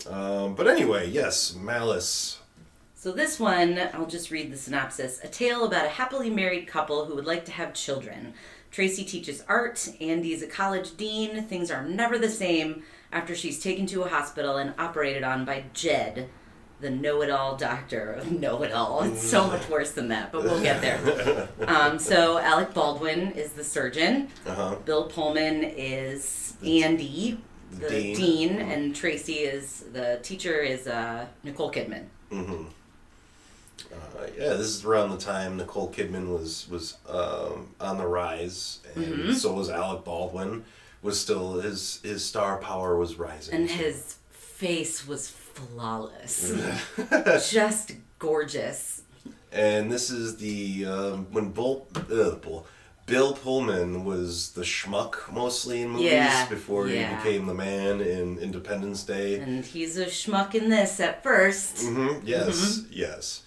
[0.08, 2.40] Um, but anyway, yes, Malice.
[2.94, 5.20] So this one, I'll just read the synopsis.
[5.22, 8.32] A tale about a happily married couple who would like to have children.
[8.70, 11.44] Tracy teaches art, Andy's a college dean.
[11.44, 15.64] Things are never the same after she's taken to a hospital and operated on by
[15.74, 16.28] Jed,
[16.84, 19.02] the know-it-all doctor of know-it-all.
[19.04, 21.48] It's so much worse than that, but we'll get there.
[21.66, 24.28] Um, so Alec Baldwin is the surgeon.
[24.46, 24.74] Uh huh.
[24.84, 27.38] Bill Pullman is Andy,
[27.72, 28.16] the Dean.
[28.16, 32.04] dean, and Tracy is the teacher is uh, Nicole Kidman.
[32.30, 32.64] Mm-hmm.
[33.92, 38.80] Uh, yeah, this is around the time Nicole Kidman was was um, on the rise,
[38.94, 39.32] and Mm-hmm.
[39.32, 40.64] so was Alec Baldwin.
[41.02, 43.54] Was still his his star power was rising.
[43.54, 46.52] and his face was flawless
[47.50, 49.02] just gorgeous
[49.52, 52.66] And this is the um, when Bull, uh, Bull
[53.06, 57.10] Bill Pullman was the schmuck mostly in movies Yeah, before yeah.
[57.10, 59.38] he became the man in Independence Day.
[59.38, 62.92] and he's a schmuck in this at 1st hmm Yes, Mm-hmm.
[62.92, 63.42] yes.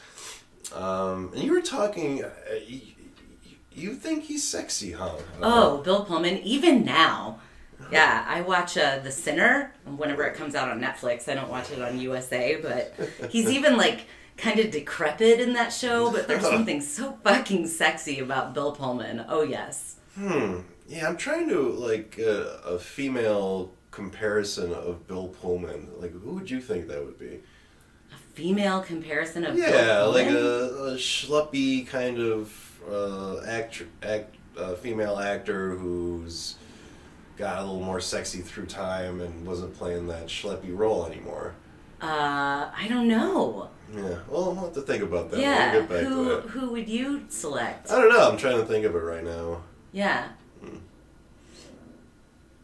[0.75, 2.23] Um, and you were talking.
[2.23, 2.29] Uh,
[2.67, 2.81] you,
[3.73, 5.15] you think he's sexy, huh?
[5.41, 7.39] oh bill pullman even now
[7.91, 11.71] yeah i watch uh, the sinner whenever it comes out on netflix i don't watch
[11.71, 12.93] it on usa but
[13.30, 14.06] he's even like
[14.38, 19.26] kind of decrepit in that show but there's something so fucking sexy about bill pullman
[19.30, 20.62] oh yes Hmm.
[20.88, 25.89] Yeah, I'm trying to like uh, a female comparison of Bill Pullman.
[25.97, 27.39] Like, who would you think that would be?
[28.12, 34.76] a female comparison of Yeah, like a, a schleppy kind of uh, actor, act, uh,
[34.76, 36.56] female actor who's
[37.38, 41.54] got a little more sexy through time and wasn't playing that schleppy role anymore.
[42.02, 45.39] uh i don't know Yeah, well, I'll have to think about that.
[45.39, 46.43] yeah We'll get back who to that.
[46.50, 48.30] who would you select I don't know.
[48.30, 49.62] I'm trying to think of it right now.
[49.93, 50.28] Yeah.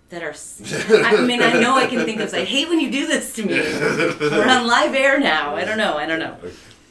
[0.10, 0.34] that are.
[1.06, 2.32] I mean, I know I can think of.
[2.34, 3.54] I hate when you do this to me.
[4.20, 5.56] We're on live air now.
[5.56, 5.98] I don't know.
[5.98, 6.38] I don't know.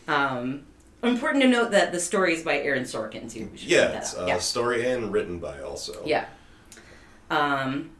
[0.09, 0.64] Um,
[1.05, 3.49] important to note that the story is by Aaron Sorkin too.
[3.55, 4.38] Yeah, it's uh, yeah.
[4.38, 6.03] story and written by also.
[6.05, 6.25] Yeah.
[7.33, 7.90] Um,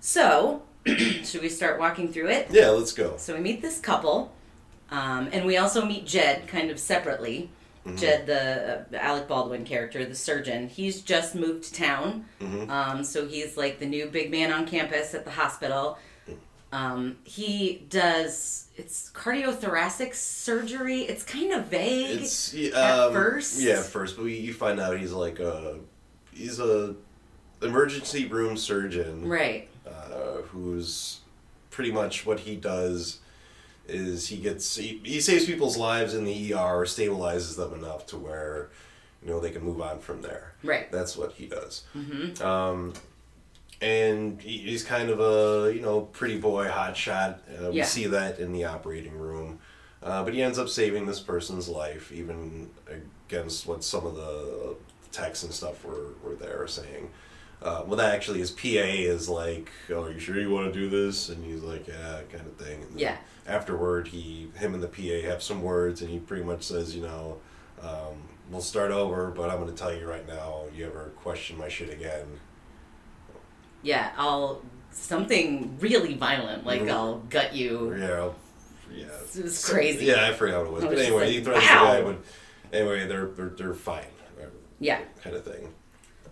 [0.00, 2.48] so, should we start walking through it?
[2.50, 3.16] Yeah, let's go.
[3.16, 4.32] So we meet this couple,
[4.90, 7.50] um, and we also meet Jed kind of separately.
[7.94, 12.24] Jed, the uh, Alec Baldwin character, the surgeon, he's just moved to town.
[12.68, 15.96] Um, so he's like the new big man on campus at the hospital.
[16.72, 21.02] Um, he does it's cardiothoracic surgery.
[21.02, 22.22] It's kind of vague.
[22.22, 23.60] It's y- at um, first?
[23.60, 25.78] Yeah, at first, but we, you find out he's like a
[26.32, 26.96] he's a
[27.62, 29.28] emergency room surgeon.
[29.28, 29.68] right.
[29.86, 31.20] uh, who's
[31.70, 33.18] pretty much what he does
[33.88, 38.16] is he gets he, he saves people's lives in the ER, stabilizes them enough to
[38.16, 38.68] where
[39.22, 40.54] you know they can move on from there.
[40.64, 40.90] Right.
[40.90, 41.84] That's what he does.
[41.96, 42.42] Mm-hmm.
[42.44, 42.94] Um,
[43.80, 47.40] and he, he's kind of a you know pretty boy, hot shot.
[47.62, 47.84] Uh, we Yeah.
[47.84, 49.58] see that in the operating room.
[50.02, 52.70] Uh, but he ends up saving this person's life, even
[53.28, 54.76] against what some of the
[55.10, 57.10] texts and stuff were, were there saying.
[57.62, 60.78] Uh, well, that actually his PA is like, "Oh, are you sure you want to
[60.78, 62.82] do this?" And he's like, "Yeah," kind of thing.
[62.82, 63.16] And Yeah.
[63.46, 67.02] Afterward, he, him, and the PA have some words, and he pretty much says, "You
[67.02, 67.38] know,
[67.80, 71.56] um, we'll start over, but I'm going to tell you right now, you ever question
[71.58, 72.26] my shit again,
[73.82, 76.90] Yeah, I'll something really violent, like Mhm.
[76.90, 77.94] I'll gut you.
[77.96, 78.30] yeah,
[78.92, 79.06] yeah,
[79.38, 80.06] It was crazy.
[80.06, 81.92] Yeah, I forgot what it was, I but anyway, like, he threatens wow.
[81.92, 84.06] the guy, but anyway, they're they're, they're fine,
[84.80, 85.00] Yeah.
[85.22, 85.72] kind of thing.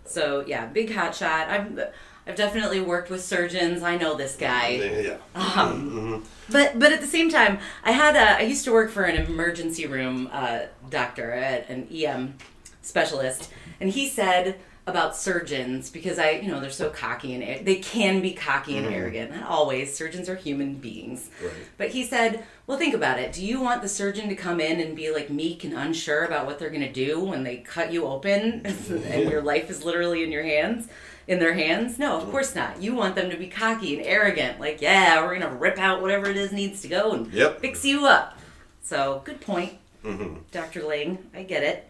[0.05, 1.49] So yeah, big hot shot.
[1.49, 1.91] I've
[2.27, 3.83] I've definitely worked with surgeons.
[3.83, 4.69] I know this guy.
[4.69, 5.17] Yeah.
[5.35, 9.03] Um, but but at the same time, I had a, I used to work for
[9.03, 12.35] an emergency room uh, doctor, at an EM
[12.81, 17.75] specialist, and he said about surgeons because I you know they're so cocky and they
[17.77, 19.31] can be cocky and arrogant.
[19.31, 19.95] Not always.
[19.95, 21.29] Surgeons are human beings.
[21.43, 21.51] Right.
[21.77, 23.33] But he said, well, think about it.
[23.33, 26.45] Do you want the surgeon to come in and be like meek and unsure about
[26.45, 30.23] what they're going to do when they cut you open and your life is literally
[30.23, 30.87] in your hands?
[31.27, 31.97] In their hands?
[31.97, 32.79] No, of course not.
[32.83, 35.99] You want them to be cocky and arrogant, like, yeah, we're going to rip out
[35.99, 37.61] whatever it is needs to go and Yep.
[37.61, 38.37] fix you up.
[38.83, 40.83] So, good point, hmm Dr.
[40.83, 41.17] Ling.
[41.33, 41.89] I get it.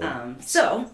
[0.00, 0.88] Um, so,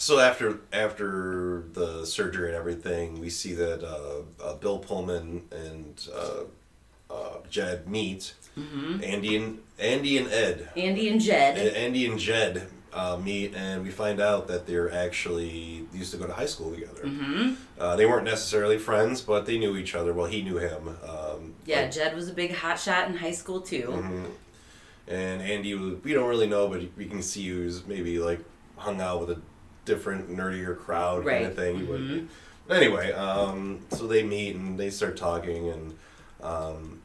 [0.00, 6.08] So after after the surgery and everything, we see that uh, uh, Bill Pullman and
[6.14, 8.32] uh, uh, Jed meet.
[8.58, 9.04] Mm-hmm.
[9.04, 11.58] Andy and Andy and Ed, Andy and Jed.
[11.58, 16.16] A- Andy and Jed uh, meet, and we find out that they're actually used to
[16.16, 17.02] go to high school together.
[17.06, 20.14] hmm Uh, they weren't necessarily friends, but they knew each other.
[20.14, 20.96] Well, he knew him.
[21.06, 23.88] Um, Yeah, like- Jed was a big hotshot in high school, too.
[23.94, 24.24] Mhm.
[25.08, 28.40] And Andy, was, we don't really know, but we can see he was maybe like
[28.76, 29.40] hung out with a
[29.90, 31.86] different, nerdier crowd kind of thing.
[31.86, 32.28] Mhm.
[32.66, 35.98] But anyway, um, so they meet and they start talking, and
[36.42, 37.00] um,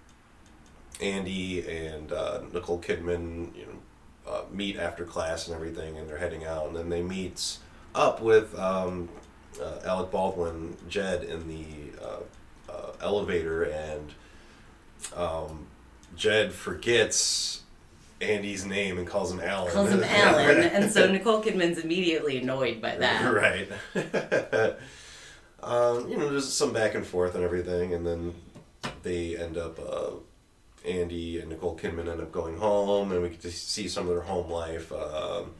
[1.01, 6.17] Andy and uh, Nicole Kidman, you know, uh, meet after class and everything, and they're
[6.19, 7.57] heading out, and then they meet
[7.95, 9.09] up with um,
[9.61, 11.65] uh, Alec Baldwin, Jed, in the
[12.03, 14.13] uh, uh, elevator, and
[15.15, 15.65] um,
[16.15, 17.61] Jed forgets
[18.21, 19.71] Andy's name and calls him Alan.
[19.71, 23.33] Calls him Alan, and so Nicole Kidman's immediately annoyed by that.
[23.33, 23.67] right.
[25.63, 28.33] um, you know, there's some back and forth and everything, and then
[29.03, 29.79] they end up.
[29.79, 30.11] Uh,
[30.87, 34.09] Andy and Nicole Kidman end up going home, and we get to see some of
[34.09, 34.91] their home life.
[34.91, 35.53] Um,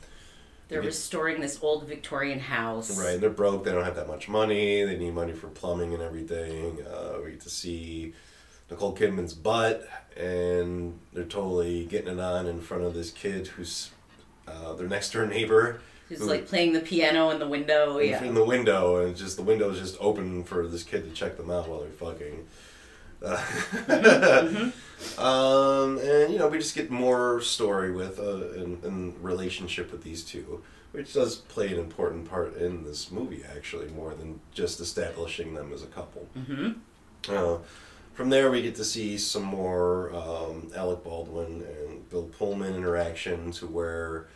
[0.68, 0.86] They're Yeah.
[0.88, 2.96] restoring this old Victorian house.
[2.96, 3.64] Right, and they're broke.
[3.64, 4.84] They don't have that much money.
[4.84, 6.84] They need money for plumbing and everything.
[6.86, 8.14] Uh, we get to see
[8.70, 13.92] Nicole Kidman's butt, and they're totally getting it on in front of this kid who's
[14.48, 15.82] uh, their next door neighbor.
[16.10, 17.98] Who's who- like playing the piano in the window.
[17.98, 18.24] in- Yeah.
[18.24, 21.12] in the window, and it's just the window is just open for this kid to
[21.12, 22.46] check them out while they're fucking.
[23.24, 25.20] Uh, Mm-hmm.
[25.20, 30.04] um, and you know, we just get more story with uh, in, in relationship with
[30.04, 34.80] these two, which does play an important part in this movie, actually, more than just
[34.80, 36.28] establishing them as a couple.
[36.34, 36.72] hmm
[37.30, 37.58] Uh,
[38.16, 43.52] from there, we get to see some more um, Alec Baldwin and Bill Pullman interaction
[43.52, 44.28] to where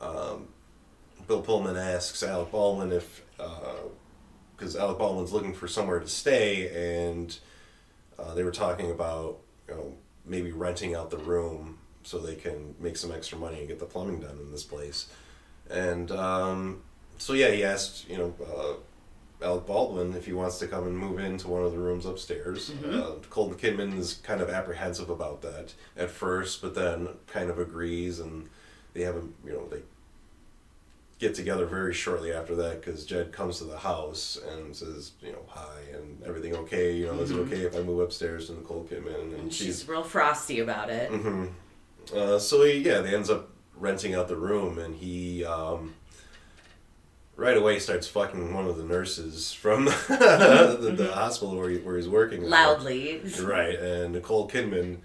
[0.00, 0.48] um,
[1.28, 3.22] Bill Pullman asks Alec Baldwin if,
[4.56, 7.38] because Alec Baldwin's looking for somewhere to stay, and
[8.18, 9.94] uh, they were talking about you know,
[10.24, 13.84] maybe renting out the room so they can make some extra money and get the
[13.84, 15.08] plumbing done in this place.
[15.68, 16.82] And um,
[17.18, 18.74] so, yeah, he asked, you know, uh,
[19.42, 22.70] Alec Baldwin if he wants to come and move into one of the rooms upstairs.
[22.70, 22.94] Mhm.
[23.02, 27.58] Uh, Colton Kidman is kind of apprehensive about that at first, but then kind of
[27.58, 28.48] agrees, and
[28.94, 29.82] they have a you know they
[31.18, 35.32] get together very shortly after that because Jed comes to the house and says, you
[35.32, 36.92] know, hi and everything okay?
[36.94, 39.22] You know, is it okay if I move upstairs to Nicole Kidman?
[39.22, 41.10] And, And she's, she's real frosty about it.
[42.14, 45.94] uh, so he, yeah, they ends up renting out the room and he um,
[47.36, 51.96] right away starts fucking one of the nurses from the, the hospital where, he, where
[51.96, 52.42] he's working.
[52.48, 53.20] Loudly.
[53.42, 54.98] Right, and Nicole Kidman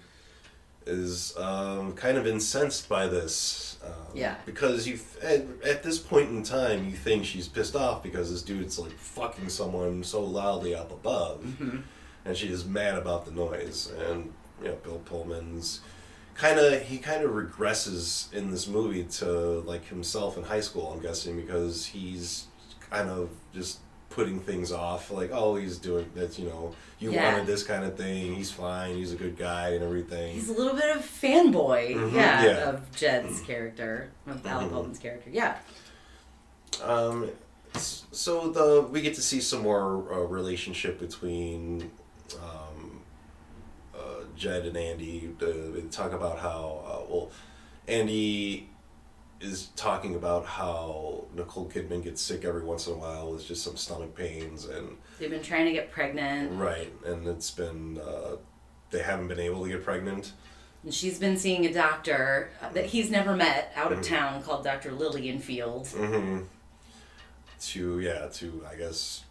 [0.86, 3.78] is um, kind of incensed by this.
[3.84, 4.34] Um, Yeah.
[4.46, 8.42] Because you, at, at this point in time, you think she's pissed off because this
[8.42, 11.78] dude's like fucking someone so loudly up above, Mm-hmm.
[12.24, 13.92] and she is mad about the noise.
[14.08, 15.80] And you know, Bill Pullman's
[16.34, 20.92] kind of he kind of regresses in this movie to like himself in high school.
[20.92, 22.46] I'm guessing because he's
[22.90, 23.78] kind of just
[24.10, 27.32] putting things off like oh he's doing that you know you Yeah.
[27.32, 30.52] wanted this kind of thing he's fine he's a good guy and everything He's a
[30.52, 32.68] little bit of fanboy, Mhm, yeah, yeah.
[32.68, 34.70] of Jed's character, of Alec Mhm.
[34.72, 35.30] Baldwin's character.
[35.30, 35.56] Yeah.
[36.82, 37.30] Um,
[37.74, 41.90] so the we get to see some more uh, relationship between
[42.38, 42.61] uh,
[44.36, 45.34] Jed and Andy.
[45.40, 47.30] Uh, talk about how uh, well
[47.88, 48.68] Andy
[49.40, 53.64] is talking about how Nicole Kidman gets sick every once in a while with just
[53.64, 58.36] some stomach pains and They've been trying to get pregnant, right, and it's been uh,
[58.90, 60.32] they haven't been able to get pregnant.
[60.84, 64.14] and she's been seeing a doctor that he's never met out of Mm-hmm.
[64.14, 64.92] town called Dr.
[64.92, 65.88] Lillian Field.
[65.88, 66.42] hmm
[67.62, 69.24] To yeah, to I guess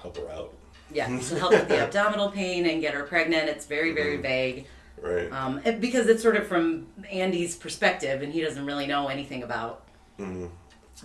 [0.00, 0.54] help her out.
[0.94, 3.48] Yeah, to help with the abdominal pain and get her pregnant.
[3.48, 4.22] It's very, very Mm-hmm.
[4.22, 4.66] vague.
[5.00, 5.32] Right.
[5.32, 9.82] Um, because it's sort of from Andy's perspective, and he doesn't really know anything about
[10.20, 10.24] Uh,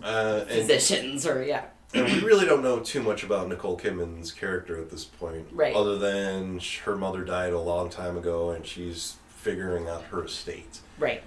[0.04, 1.64] and, physicians or yeah.
[1.96, 5.76] and we really don't know too much about Nicole Kidman's character at this point, Right.
[5.76, 10.80] Other than her mother died a long time ago, and she's figuring out her estate.
[11.00, 11.24] Right.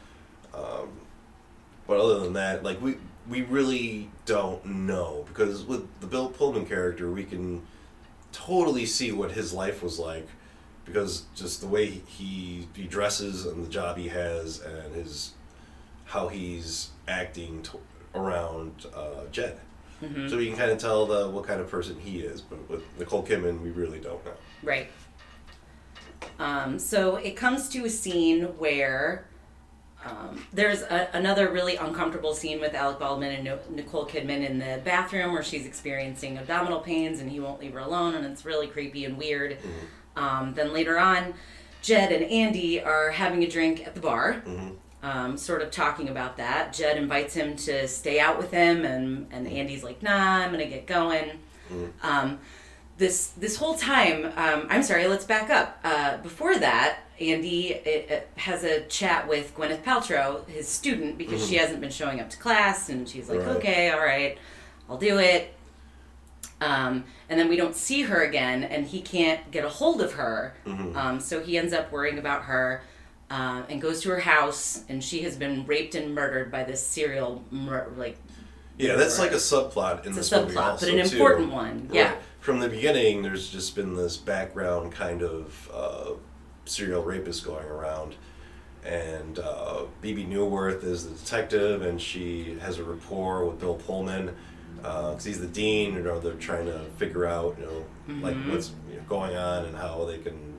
[0.52, 2.96] But other than that, like we
[3.28, 7.62] we really don't know because with the Bill Pullman character, we can
[8.32, 10.26] totally see what his life was like
[10.84, 15.32] because just the way he he dresses and the job he has and his
[16.06, 17.78] how he's acting to,
[18.14, 19.60] around uh, Jed.
[20.30, 22.40] So we can kind of tell the what kind of person he is.
[22.40, 24.32] But with Nicole Kidman, we really don't know.
[24.62, 24.88] Right.
[26.38, 29.26] Um, so it comes to a scene where
[30.04, 34.58] um, there's a, another really uncomfortable scene with Alec Baldwin and No- Nicole Kidman in
[34.58, 38.44] the bathroom where she's experiencing abdominal pains and he won't leave her alone, and it's
[38.44, 39.58] really creepy and weird.
[40.16, 41.34] Um, then later on,
[41.82, 44.42] Jed and Andy are having a drink at the bar,
[45.02, 46.72] um, sort of talking about that.
[46.72, 50.66] Jed invites him to stay out with him, and, and Andy's like, nah, I'm gonna
[50.66, 51.38] get going.
[52.02, 52.38] Um,
[53.00, 58.14] this this whole time um, i'm sorry let's back up uh, before that andy uh,
[58.14, 62.28] uh, has a chat with gwyneth paltrow his student because she hasn't been showing up
[62.30, 63.56] to class and she's like Right.
[63.56, 64.36] okay all right
[64.88, 65.54] i'll do it
[66.60, 70.12] um, and then we don't see her again and he can't get a hold of
[70.12, 70.54] her
[70.94, 72.82] um, so he ends up worrying about her
[73.30, 76.84] uh, and goes to her house and she has been raped and murdered by this
[76.86, 78.18] serial mur- like
[78.76, 81.16] Yeah, that's like a subplot in It's this a movie, subplot, also, but an too.
[81.16, 81.94] important one, Right.
[81.94, 82.14] yeah.
[82.40, 86.12] From the beginning, there's just been this background kind of uh,
[86.64, 88.14] serial rapist going around,
[88.82, 94.34] and uh, Bebe Neuwirth is the detective, and she has a rapport with Bill Pullman
[94.76, 95.92] because he's the dean.
[95.94, 97.84] You know, they're trying to figure out, you know,
[98.22, 100.54] like what's you know, going on and how they can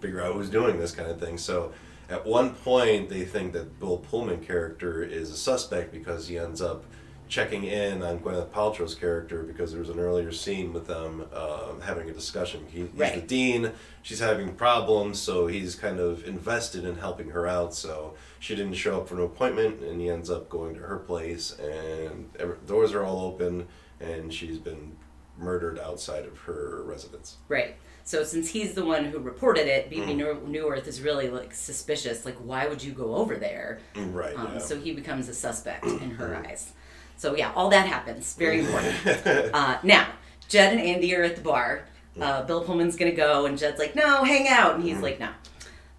[0.00, 1.38] figure out who's doing this kind of thing.
[1.38, 1.72] So.
[2.10, 6.60] At one point, they think that Bill Pullman character is a suspect because he ends
[6.60, 6.84] up
[7.32, 11.72] checking in on Gwyneth Paltrow's character because there was an earlier scene with them uh,
[11.80, 12.66] having a discussion.
[12.70, 13.72] He, he's the dean.
[14.02, 17.74] She's having problems, so he's kind of invested in helping her out.
[17.74, 20.98] So she didn't show up for an appointment, and he ends up going to her
[20.98, 23.66] place, and every, doors are all open,
[23.98, 24.94] and she's been
[25.38, 27.38] murdered outside of her residence.
[27.48, 27.76] Right.
[28.04, 30.48] So since he's the one who reported it, Bebe Mm.
[30.48, 32.26] Neuwirth is really like suspicious.
[32.26, 33.80] Like, why would you go over there?
[33.96, 34.36] Right.
[34.36, 34.58] Um, yeah.
[34.58, 36.74] So he becomes a suspect in her eyes.
[37.16, 38.34] So yeah, all that happens.
[38.34, 38.94] Very important.
[39.54, 40.08] uh, now,
[40.48, 41.84] Jed and Andy are at the bar.
[42.20, 45.30] Uh, Bill Pullman's gonna go, and Jed's like, "No, hang out," and he's like, "No."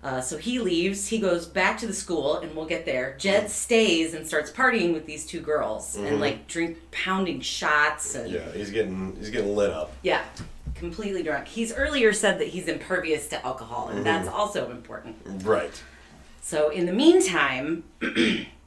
[0.03, 1.07] Uh, so he leaves.
[1.07, 3.16] He goes back to the school, and we'll get there.
[3.18, 8.30] Jed stays and starts partying with these two girls, and like drink pounding shots and
[8.30, 9.93] yeah, he's getting he's getting lit up.
[10.03, 10.24] yeah,
[10.76, 11.47] completely drunk.
[11.47, 15.16] He's earlier said that he's impervious to alcohol, and that's also important.
[15.43, 15.82] Right.
[16.41, 17.86] So in the meantime,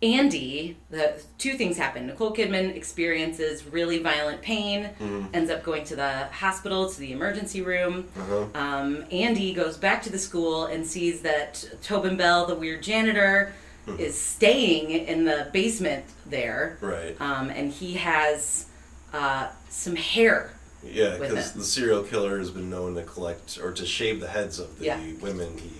[0.00, 2.06] Andy, the two things happen.
[2.06, 4.90] Nicole Kidman experiences really violent pain,
[5.34, 8.06] ends up going to the hospital to the emergency room.
[8.16, 8.44] Uh-huh.
[8.54, 13.52] Um, Andy goes back to the school and sees that Tobin Bell, the weird janitor,
[13.98, 17.16] is staying in the basement there, Right.
[17.20, 18.66] um, and he has
[19.12, 20.52] uh, some hair.
[20.84, 24.60] Yeah, because the serial killer has been known to collect or to shave the heads
[24.60, 25.00] of the Yeah.
[25.20, 25.72] women he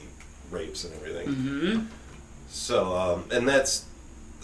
[0.51, 1.29] rapes and everything.
[1.29, 1.81] hmm
[2.51, 3.85] So, um, and that's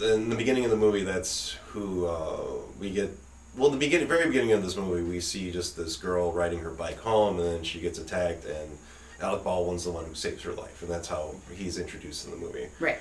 [0.01, 1.03] in the beginning of the movie.
[1.03, 2.45] That's who uh,
[2.79, 3.11] we get.
[3.57, 6.71] Well, the beginning, very beginning of this movie, we see just this girl riding her
[6.71, 8.77] bike home, and then she gets attacked, and
[9.21, 12.37] Alec Baldwin's the one who saves her life, and that's how he's introduced in the
[12.37, 12.67] movie.
[12.79, 12.99] Right.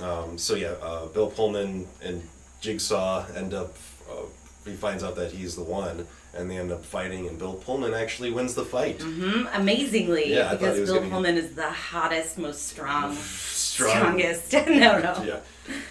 [0.00, 2.22] Um, so yeah, uh, Bill Pullman and
[2.60, 3.76] Jigsaw end up.
[4.10, 4.22] Uh,
[4.64, 7.92] he finds out that he's the one, and they end up fighting, and Bill Pullman
[7.94, 9.00] actually wins the fight.
[9.02, 13.90] hmm Amazingly, Yeah, because Bill Pullman is the hottest, most strong, Strong.
[14.20, 14.52] strongest.
[14.68, 15.22] no, no.
[15.24, 15.40] Yeah.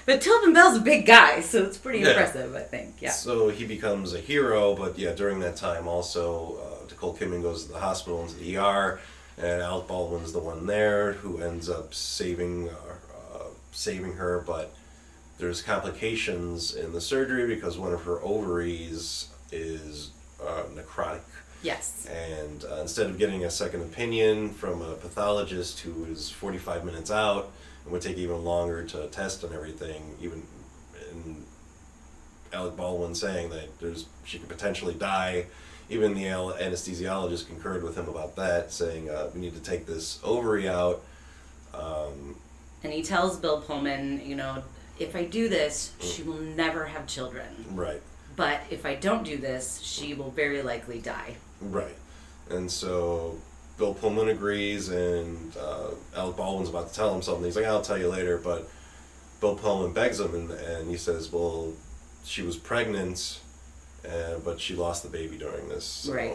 [0.05, 2.09] But Tobin Bell's a big guy, so it's pretty Yeah.
[2.09, 2.95] impressive, I think.
[3.01, 3.11] Yeah.
[3.11, 7.65] So he becomes a hero, but yeah, during that time also, uh, Nicole Kidman goes
[7.65, 8.99] to the hospital into the ER,
[9.37, 12.73] and Alec Baldwin's the one there who ends up saving uh,
[13.35, 14.73] uh, saving her, but
[15.37, 20.11] there's complications in the surgery because one of her ovaries is
[20.45, 21.21] uh, necrotic.
[21.61, 22.07] Yes.
[22.07, 27.11] And uh, instead of getting a second opinion from a pathologist who is 45 minutes
[27.11, 27.51] out
[27.83, 30.43] and would take even longer to test and everything, even
[31.11, 31.43] in
[32.53, 35.45] Alec Baldwin saying that there's she could potentially die,
[35.89, 40.19] even the anesthesiologist concurred with him about that, saying uh, we need to take this
[40.23, 41.01] ovary out.
[41.73, 42.35] Um,
[42.83, 44.63] And he tells Bill Pullman, you know,
[44.97, 47.47] if I do this, she will never have children.
[47.71, 48.01] right,
[48.39, 51.35] But if I don't do this, she will very likely die.
[51.59, 51.97] right.
[52.49, 53.37] And so
[53.77, 57.43] Bill Pullman agrees, and uh, Alec Baldwin's about to tell him something.
[57.43, 58.69] He's like, I'll tell you later, but
[59.41, 61.73] Bill Pullman begs him, and, and he says, Well,
[62.23, 63.41] she was pregnant,
[64.07, 65.83] uh, but she lost the baby during this.
[65.85, 66.33] So Right.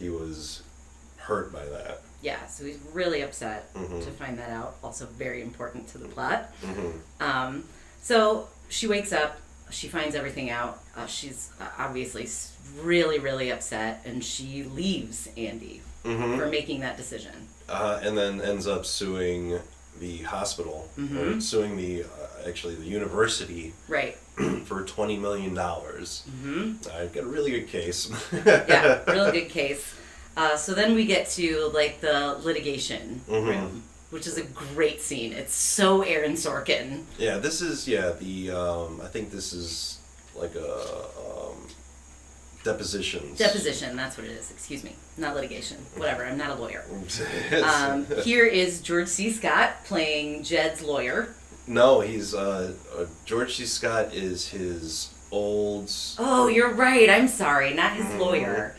[0.00, 0.62] he was
[1.18, 2.02] hurt by that.
[2.20, 4.04] Yeah, so he's really upset Mhm.
[4.04, 4.74] to find that out.
[4.82, 6.50] Also, very important to the plot.
[6.62, 7.64] hmm Um,
[8.02, 9.38] so she wakes up,
[9.70, 10.80] she finds everything out.
[10.96, 12.28] Uh, she's uh, obviously
[12.82, 17.32] really, really upset, and she leaves Andy hmm for making that decision.
[17.68, 19.58] uh, and then ends up suing
[20.00, 21.42] the hospital, or Mhm.
[21.42, 24.16] suing the uh, actually the university Right.
[24.64, 26.22] for twenty million dollars.
[26.42, 28.08] hmm I got a really good case.
[28.32, 29.84] Yeah, really good case.
[30.36, 33.46] Uh, so then we get to like the litigation Mhm.
[33.46, 35.32] room, which is a great scene.
[35.32, 37.04] It's so Aaron Sorkin.
[37.18, 39.98] Yeah, this is yeah the um, I think this is
[40.34, 40.74] like a
[41.18, 41.66] um,
[42.64, 43.38] depositions.
[43.38, 44.50] Deposition, that's what it is.
[44.50, 45.78] Excuse me, not litigation.
[45.96, 46.24] Whatever.
[46.24, 46.84] I'm not a lawyer.
[47.62, 49.30] Um, here is George C.
[49.30, 51.34] Scott playing Jed's lawyer.
[51.66, 53.64] no, he's uh, uh, George C.
[53.66, 55.90] Scott is his old.
[56.18, 57.08] Oh, you're right.
[57.10, 58.18] I'm sorry, not his Mhm.
[58.18, 58.74] lawyer.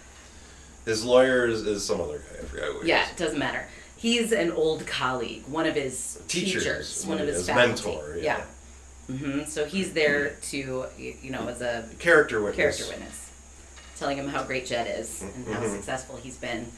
[0.86, 2.40] His lawyer is, is some other guy.
[2.42, 3.68] I forgot who Yeah, it doesn't matter.
[4.00, 7.90] He's an old colleague, one of his Teachers, teachers, one one of his, his faculty.
[7.98, 8.42] mentor, yeah.
[9.08, 12.56] hmm So he's there to, you know, as a Character witness.
[12.78, 13.30] character witness,
[13.98, 15.72] telling him how great Jed is and how Mhm.
[15.76, 16.72] successful he's been.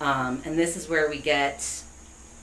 [0.00, 1.66] Um, and this is where we get.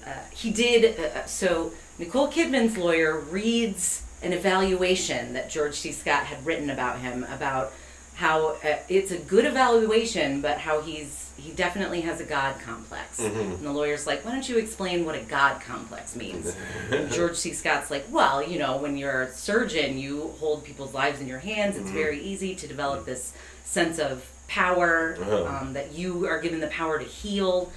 [0.06, 1.00] Uh, he did.
[1.00, 5.92] Uh, so Nicole Kidman's lawyer reads an evaluation that George C.
[5.92, 7.72] Scott had written about him about
[8.18, 13.20] how uh, it's a good evaluation, but how he's he definitely has a god complex.
[13.20, 13.40] Mhm.
[13.58, 16.56] And the lawyer's like, "Why don't you explain what a god complex means?"
[16.92, 17.54] And George C.
[17.54, 21.40] Scott's like, well, you know, when you're a surgeon, you hold people's lives in your
[21.40, 21.78] hands.
[21.78, 21.94] It's Mhm.
[21.94, 23.34] very easy to develop this
[23.66, 25.46] sense of power, Uh-huh.
[25.46, 27.72] um, that you are given the power to heal.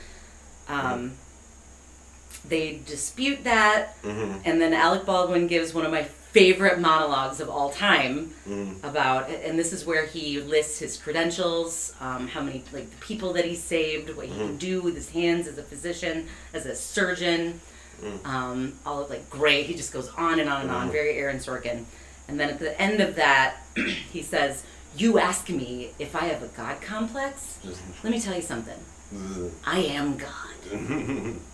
[0.68, 1.12] Um,
[2.48, 7.48] They dispute that, hmm and then Alec Baldwin gives one of my favorite monologues of
[7.50, 12.64] all time hmm about, and this is where he lists his credentials, um, how many
[12.72, 15.62] like the people that he saved, what he can do with his hands as a
[15.62, 17.60] physician, as a surgeon,
[18.24, 19.66] um, all of like great.
[19.66, 20.92] He just goes on and on and on, Mhm.
[20.92, 21.84] very Aaron Sorkin.
[22.26, 23.56] And then at the end of that,
[24.12, 24.62] he says,
[24.96, 27.58] "You ask me if I have a god complex.
[28.02, 28.78] Let me tell you something.
[29.66, 30.30] I am God."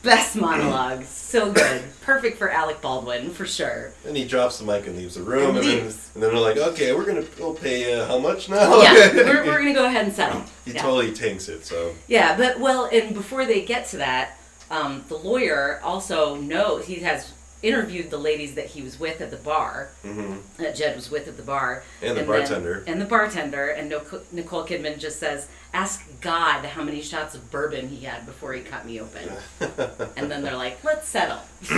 [0.03, 3.93] Best monologue, so good, perfect for Alec Baldwin for sure.
[4.07, 6.35] And he drops the mic and leaves the room, And and, then, and then they're
[6.35, 9.87] like, "Okay, we're gonna we'll pay uh, how much now?" Yeah, we're, we're gonna go
[9.87, 10.43] ahead and settle.
[10.67, 10.83] he Yeah.
[10.83, 11.65] totally tanks it.
[11.65, 14.39] So Yeah, but well, and before they get to that,
[14.71, 17.33] um, the lawyer also knows he has
[17.67, 21.29] interviewed the ladies that he was with at the bar, hmm that Jed was with
[21.29, 22.85] at the bar, And the then- bartender.
[22.87, 23.89] and the bartender, and
[24.33, 28.61] Nicole Kidman just says, "Ask God how many shots of bourbon he had before he
[28.63, 29.29] cut me open,"
[30.17, 31.41] and then they're like, "Let's settle."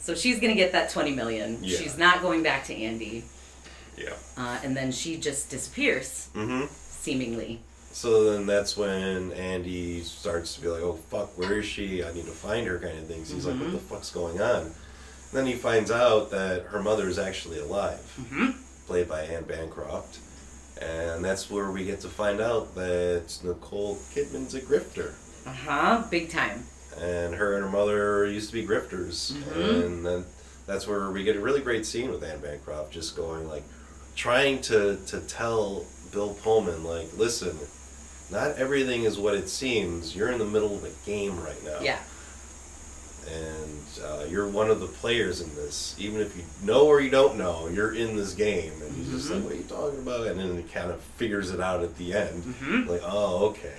[0.00, 1.58] so she's gonna get that twenty million.
[1.62, 1.78] Yeah.
[1.78, 3.24] She's not going back to Andy,
[3.96, 4.14] yeah.
[4.36, 6.64] uh, and then she just disappears, hmm
[7.00, 7.60] seemingly.
[7.92, 12.04] So then that's when Andy starts to be like, "Oh fuck, where is she?
[12.04, 13.30] I need to find her," kind of things.
[13.30, 13.64] He's like, Mm-hmm.
[13.64, 14.72] "What the fuck's going on?"
[15.32, 18.54] Then he finds out that her mother is actually alive, Mhm.
[18.86, 20.18] played by Anne Bancroft.
[20.80, 25.14] And that's where we get to find out that Nicole Kidman's a grifter.
[25.44, 26.02] Uh huh.
[26.10, 26.64] Big time.
[27.00, 29.32] And her and her mother used to be grifters.
[29.32, 29.84] Mhm.
[29.84, 30.24] And then
[30.66, 33.64] that's where we get a really great scene with Anne Bancroft just going like,
[34.14, 37.56] trying to, to tell Bill Pullman, like, listen,
[38.30, 40.14] not everything is what it seems.
[40.14, 41.98] You're in the middle of a game right now Yeah.
[43.28, 45.94] and uh, you're one of the players in this.
[45.98, 48.72] Even if you know or you don't know, you're in this game.
[48.82, 51.50] And he's just like, "What are you talking about?" And then he kind of figures
[51.50, 52.86] it out at the end, Mhm.
[52.88, 53.74] like, "Oh, okay,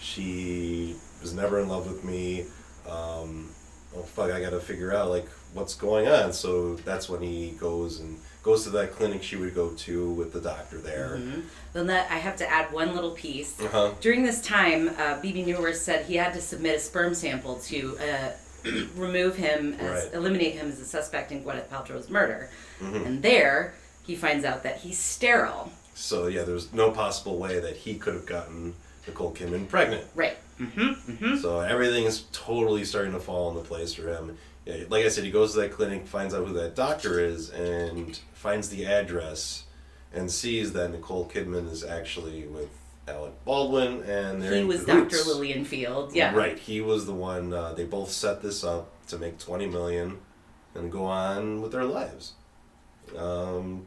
[0.00, 2.44] she was never in love with me.
[2.88, 3.50] Um,
[3.96, 7.50] oh fuck, I got to figure out like what's going on." So that's when he
[7.52, 11.16] goes and goes to that clinic she would go to with the doctor there.
[11.18, 11.44] Mhm.
[11.72, 13.58] Then that I have to add one little piece.
[13.60, 13.92] Uh-huh.
[14.00, 17.96] During this time, uh, Bebe Neuwirth said he had to submit a sperm sample to
[17.98, 18.30] uh,
[18.96, 20.14] remove him, as, Right.
[20.14, 22.50] eliminate him as a suspect in Gwyneth Paltrow's murder.
[22.80, 23.06] Mhm.
[23.06, 23.74] And there,
[24.06, 25.72] he finds out that he's sterile.
[25.94, 28.74] So yeah, there's no possible way that he could have gotten
[29.06, 30.04] Nicole Kidman pregnant.
[30.14, 30.36] Right.
[30.60, 31.12] Mm-hmm.
[31.12, 31.36] Mm-hmm.
[31.36, 34.36] So everything is totally starting to fall into place for him.
[34.88, 38.18] Like I said, he goes to that clinic, finds out who that doctor is, and
[38.32, 39.64] finds the address,
[40.12, 42.70] and sees that Nicole Kidman is actually with
[43.06, 44.84] Alec Baldwin, and they're He was.
[44.86, 45.18] Dr.
[45.26, 46.14] Lillian Field.
[46.14, 46.34] Yeah.
[46.34, 46.58] Right.
[46.58, 47.52] He was the one.
[47.52, 50.18] Uh, they both set this up to make twenty million,
[50.74, 52.32] and go on with their lives.
[53.18, 53.86] Um,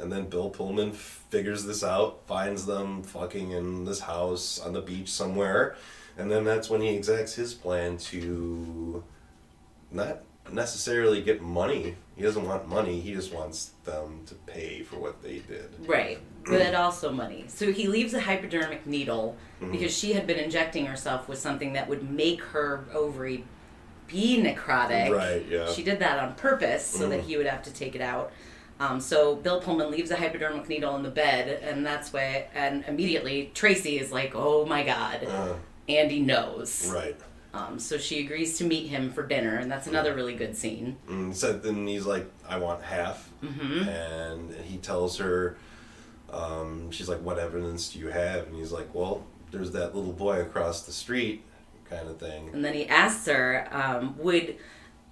[0.00, 4.80] and then Bill Pullman figures this out, finds them fucking in this house on the
[4.80, 5.76] beach somewhere,
[6.16, 9.02] and then that's when he exacts his plan to
[9.90, 10.20] not
[10.52, 11.96] necessarily get money.
[12.16, 13.00] He doesn't want money.
[13.00, 15.68] He just wants them to pay for what they did.
[15.86, 16.18] Right.
[16.46, 17.44] But also money.
[17.48, 19.72] So he leaves a hypodermic needle Mm-hmm.
[19.72, 23.44] because she had been injecting herself with something that would make her ovary
[24.08, 25.14] be necrotic.
[25.14, 25.70] Right, yeah.
[25.70, 27.24] She did that on purpose so that Mhm.
[27.24, 28.32] he would have to take it out.
[28.80, 32.48] Um, so Bill Pullman leaves a hypodermic needle in the bed, and that's why.
[32.54, 35.54] And immediately Tracy is like, "Oh my God!" Uh,
[35.88, 36.90] Andy knows.
[36.92, 37.16] right.
[37.52, 40.96] Um, so she agrees to meet him for dinner, and that's another really good scene.
[41.08, 43.28] And so then he's like, I want half.
[43.42, 43.88] Mm-hmm.
[43.88, 45.56] And he tells her,
[46.32, 48.46] um, she's like, What evidence do you have?
[48.46, 51.42] And he's like, Well, there's that little boy across the street,
[51.88, 52.50] kind of thing.
[52.52, 54.56] And then he asks her, um, "Would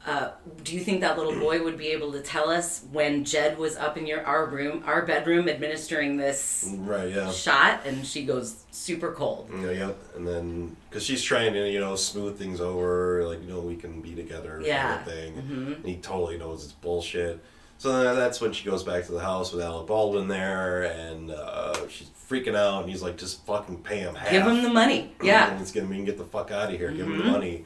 [0.06, 0.30] uh,
[0.64, 3.76] do you think that little boy would be able to tell us when Jed was
[3.76, 7.30] up in your our room, our bedroom, administering this Right, yeah.
[7.30, 9.50] shot?" And she goes super cold.
[9.52, 9.98] Know, yep.
[10.16, 13.76] And then, because she's trying to, you know, smooth things over, like, you know, we
[13.76, 14.96] can be together, Yeah.
[14.98, 15.34] kind of thing.
[15.34, 15.76] Mhm.
[15.78, 17.40] And he totally knows it's bullshit.
[17.76, 21.30] So then that's when she goes back to the house with Alec Baldwin there, and
[21.30, 24.30] uh, she's freaking out, and he's like, just fucking pay him half.
[24.30, 25.12] Give him the money.
[25.22, 25.52] Yeah.
[25.52, 26.90] And it's gonna mean get the fuck out of here.
[26.90, 27.30] Give him the Mhm.
[27.32, 27.64] money.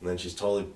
[0.00, 0.66] And then she's totally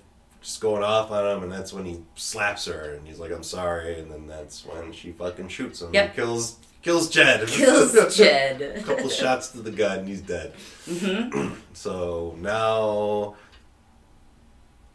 [0.41, 3.43] just going off on him, and that's when he slaps her, and he's like, "I'm
[3.43, 5.93] sorry." And then that's when she fucking shoots him.
[5.93, 6.05] Yep.
[6.07, 7.47] And kills kills Jed.
[7.49, 8.62] Kills Jed.
[8.62, 10.53] A couple shots to the gut, and he's dead.
[10.89, 13.36] hmm So now.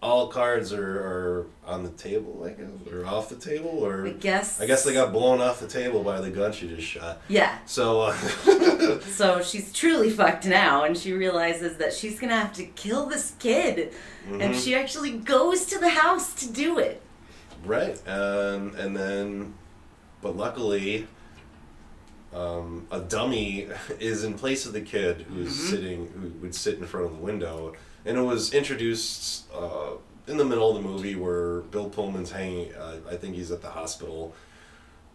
[0.04, 4.10] All cards are, are on the table, I guess, or off the table, or I
[4.12, 4.60] guess.
[4.60, 7.22] I guess they got blown off the table by the gun she just shot.
[7.30, 7.58] Yeah.
[7.66, 8.12] So, uh,
[9.14, 13.32] So she's truly fucked now, and she realizes that she's gonna have to kill this
[13.40, 13.94] kid,
[14.28, 14.62] and Mhm.
[14.62, 17.02] she actually goes to the house to do it.
[17.64, 19.54] Right, um, and then,
[20.22, 21.08] but luckily,
[22.34, 23.70] um, a dummy
[24.02, 25.70] is in place of the kid who's Mhm.
[25.70, 27.74] sitting, who would sit in front of the window,
[28.06, 29.92] and it was introduced uh,
[30.28, 32.74] in the middle of the movie where Bill Pullman's hanging.
[32.74, 34.34] Uh, I think he's at the hospital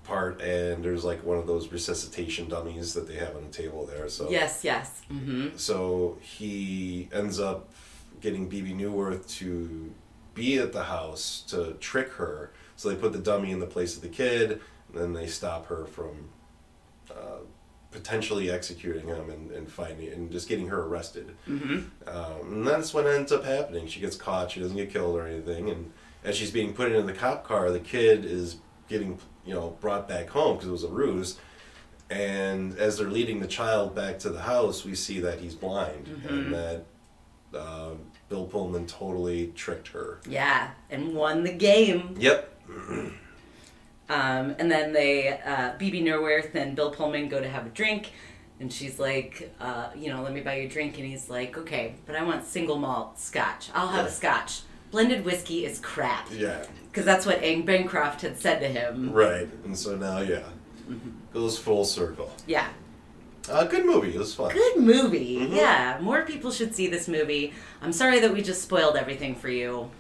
[0.05, 3.84] part, and there's like one of those resuscitation dummies that they have on the table
[3.86, 4.09] there.
[4.09, 5.03] So Yes, yes.
[5.12, 5.57] Mm-hmm.
[5.57, 7.68] so he ends up
[8.20, 9.93] getting Bebe Neuwirth to
[10.34, 12.53] be at the house to trick her.
[12.76, 14.61] So they put the dummy in the place of the kid,
[14.93, 16.28] and then they stop her from
[17.11, 17.41] uh,
[17.91, 21.34] potentially executing him and, and finding and just getting her arrested.
[21.49, 22.09] Mm-hmm.
[22.09, 23.86] Um, and that's what ends up happening.
[23.86, 24.51] She gets caught.
[24.51, 25.70] She doesn't get killed or anything.
[25.70, 28.57] And as she's being put into the cop car, the kid is
[28.89, 31.39] getting you know brought back home because it was a ruse.
[32.11, 36.07] And as they're leading the child back to the house, we see that he's blind
[36.07, 36.28] Mhm.
[36.30, 36.84] and that
[37.55, 37.91] uh,
[38.28, 40.20] Bill Pullman totally tricked her.
[40.28, 42.14] Yeah, and won the game.
[42.18, 42.55] Yep.
[44.09, 48.12] Um, and then they, uh, Bebe Neuwirth and Bill Pullman go to have a drink,
[48.61, 50.96] and she's like, uh, you know, let me buy you a drink.
[50.98, 53.68] And he's like, okay, but I want single malt scotch.
[53.74, 54.62] I'll have a scotch.
[54.90, 56.28] Blended whiskey is crap.
[56.32, 56.64] Yeah.
[56.90, 59.12] Because that's what Anne Bancroft had said to him.
[59.12, 59.46] Right.
[59.64, 60.44] And so now, yeah,
[61.34, 62.32] goes full circle.
[62.46, 62.68] Yeah.
[63.50, 64.14] Uh, good movie.
[64.14, 64.52] It was fun.
[64.52, 65.36] Good movie.
[65.40, 65.54] Mhm.
[65.54, 65.98] Yeah.
[66.00, 67.52] More people should see this movie.
[67.82, 69.90] I'm sorry that we just spoiled everything for you.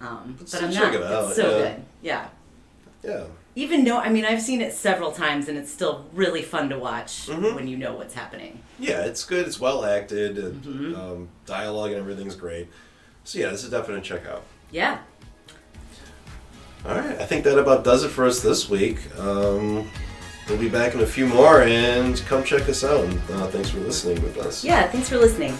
[0.00, 0.94] Um, but still I'm check not.
[0.94, 1.58] it out, It's so yeah.
[1.74, 1.84] good.
[2.02, 2.28] Yeah.
[3.02, 3.24] Yeah.
[3.56, 6.78] Even though I mean I've seen it several times and it's still really fun to
[6.78, 7.54] watch Mhm.
[7.54, 8.60] when you know what's happening.
[8.78, 9.46] Yeah, it's good.
[9.46, 10.38] It's well acted.
[10.38, 10.98] And, Mhm.
[10.98, 12.68] um, dialogue and everything's great.
[13.24, 14.42] So yeah, this is definitely a check out.
[14.72, 14.98] Yeah.
[16.86, 18.98] All right, I think that about does it for us this week.
[19.18, 19.88] Um,
[20.48, 23.06] we'll be back in a few more, and come check us out.
[23.32, 24.62] Uh, thanks for listening with us.
[24.62, 24.86] Yeah.
[24.90, 25.56] Thanks for listening.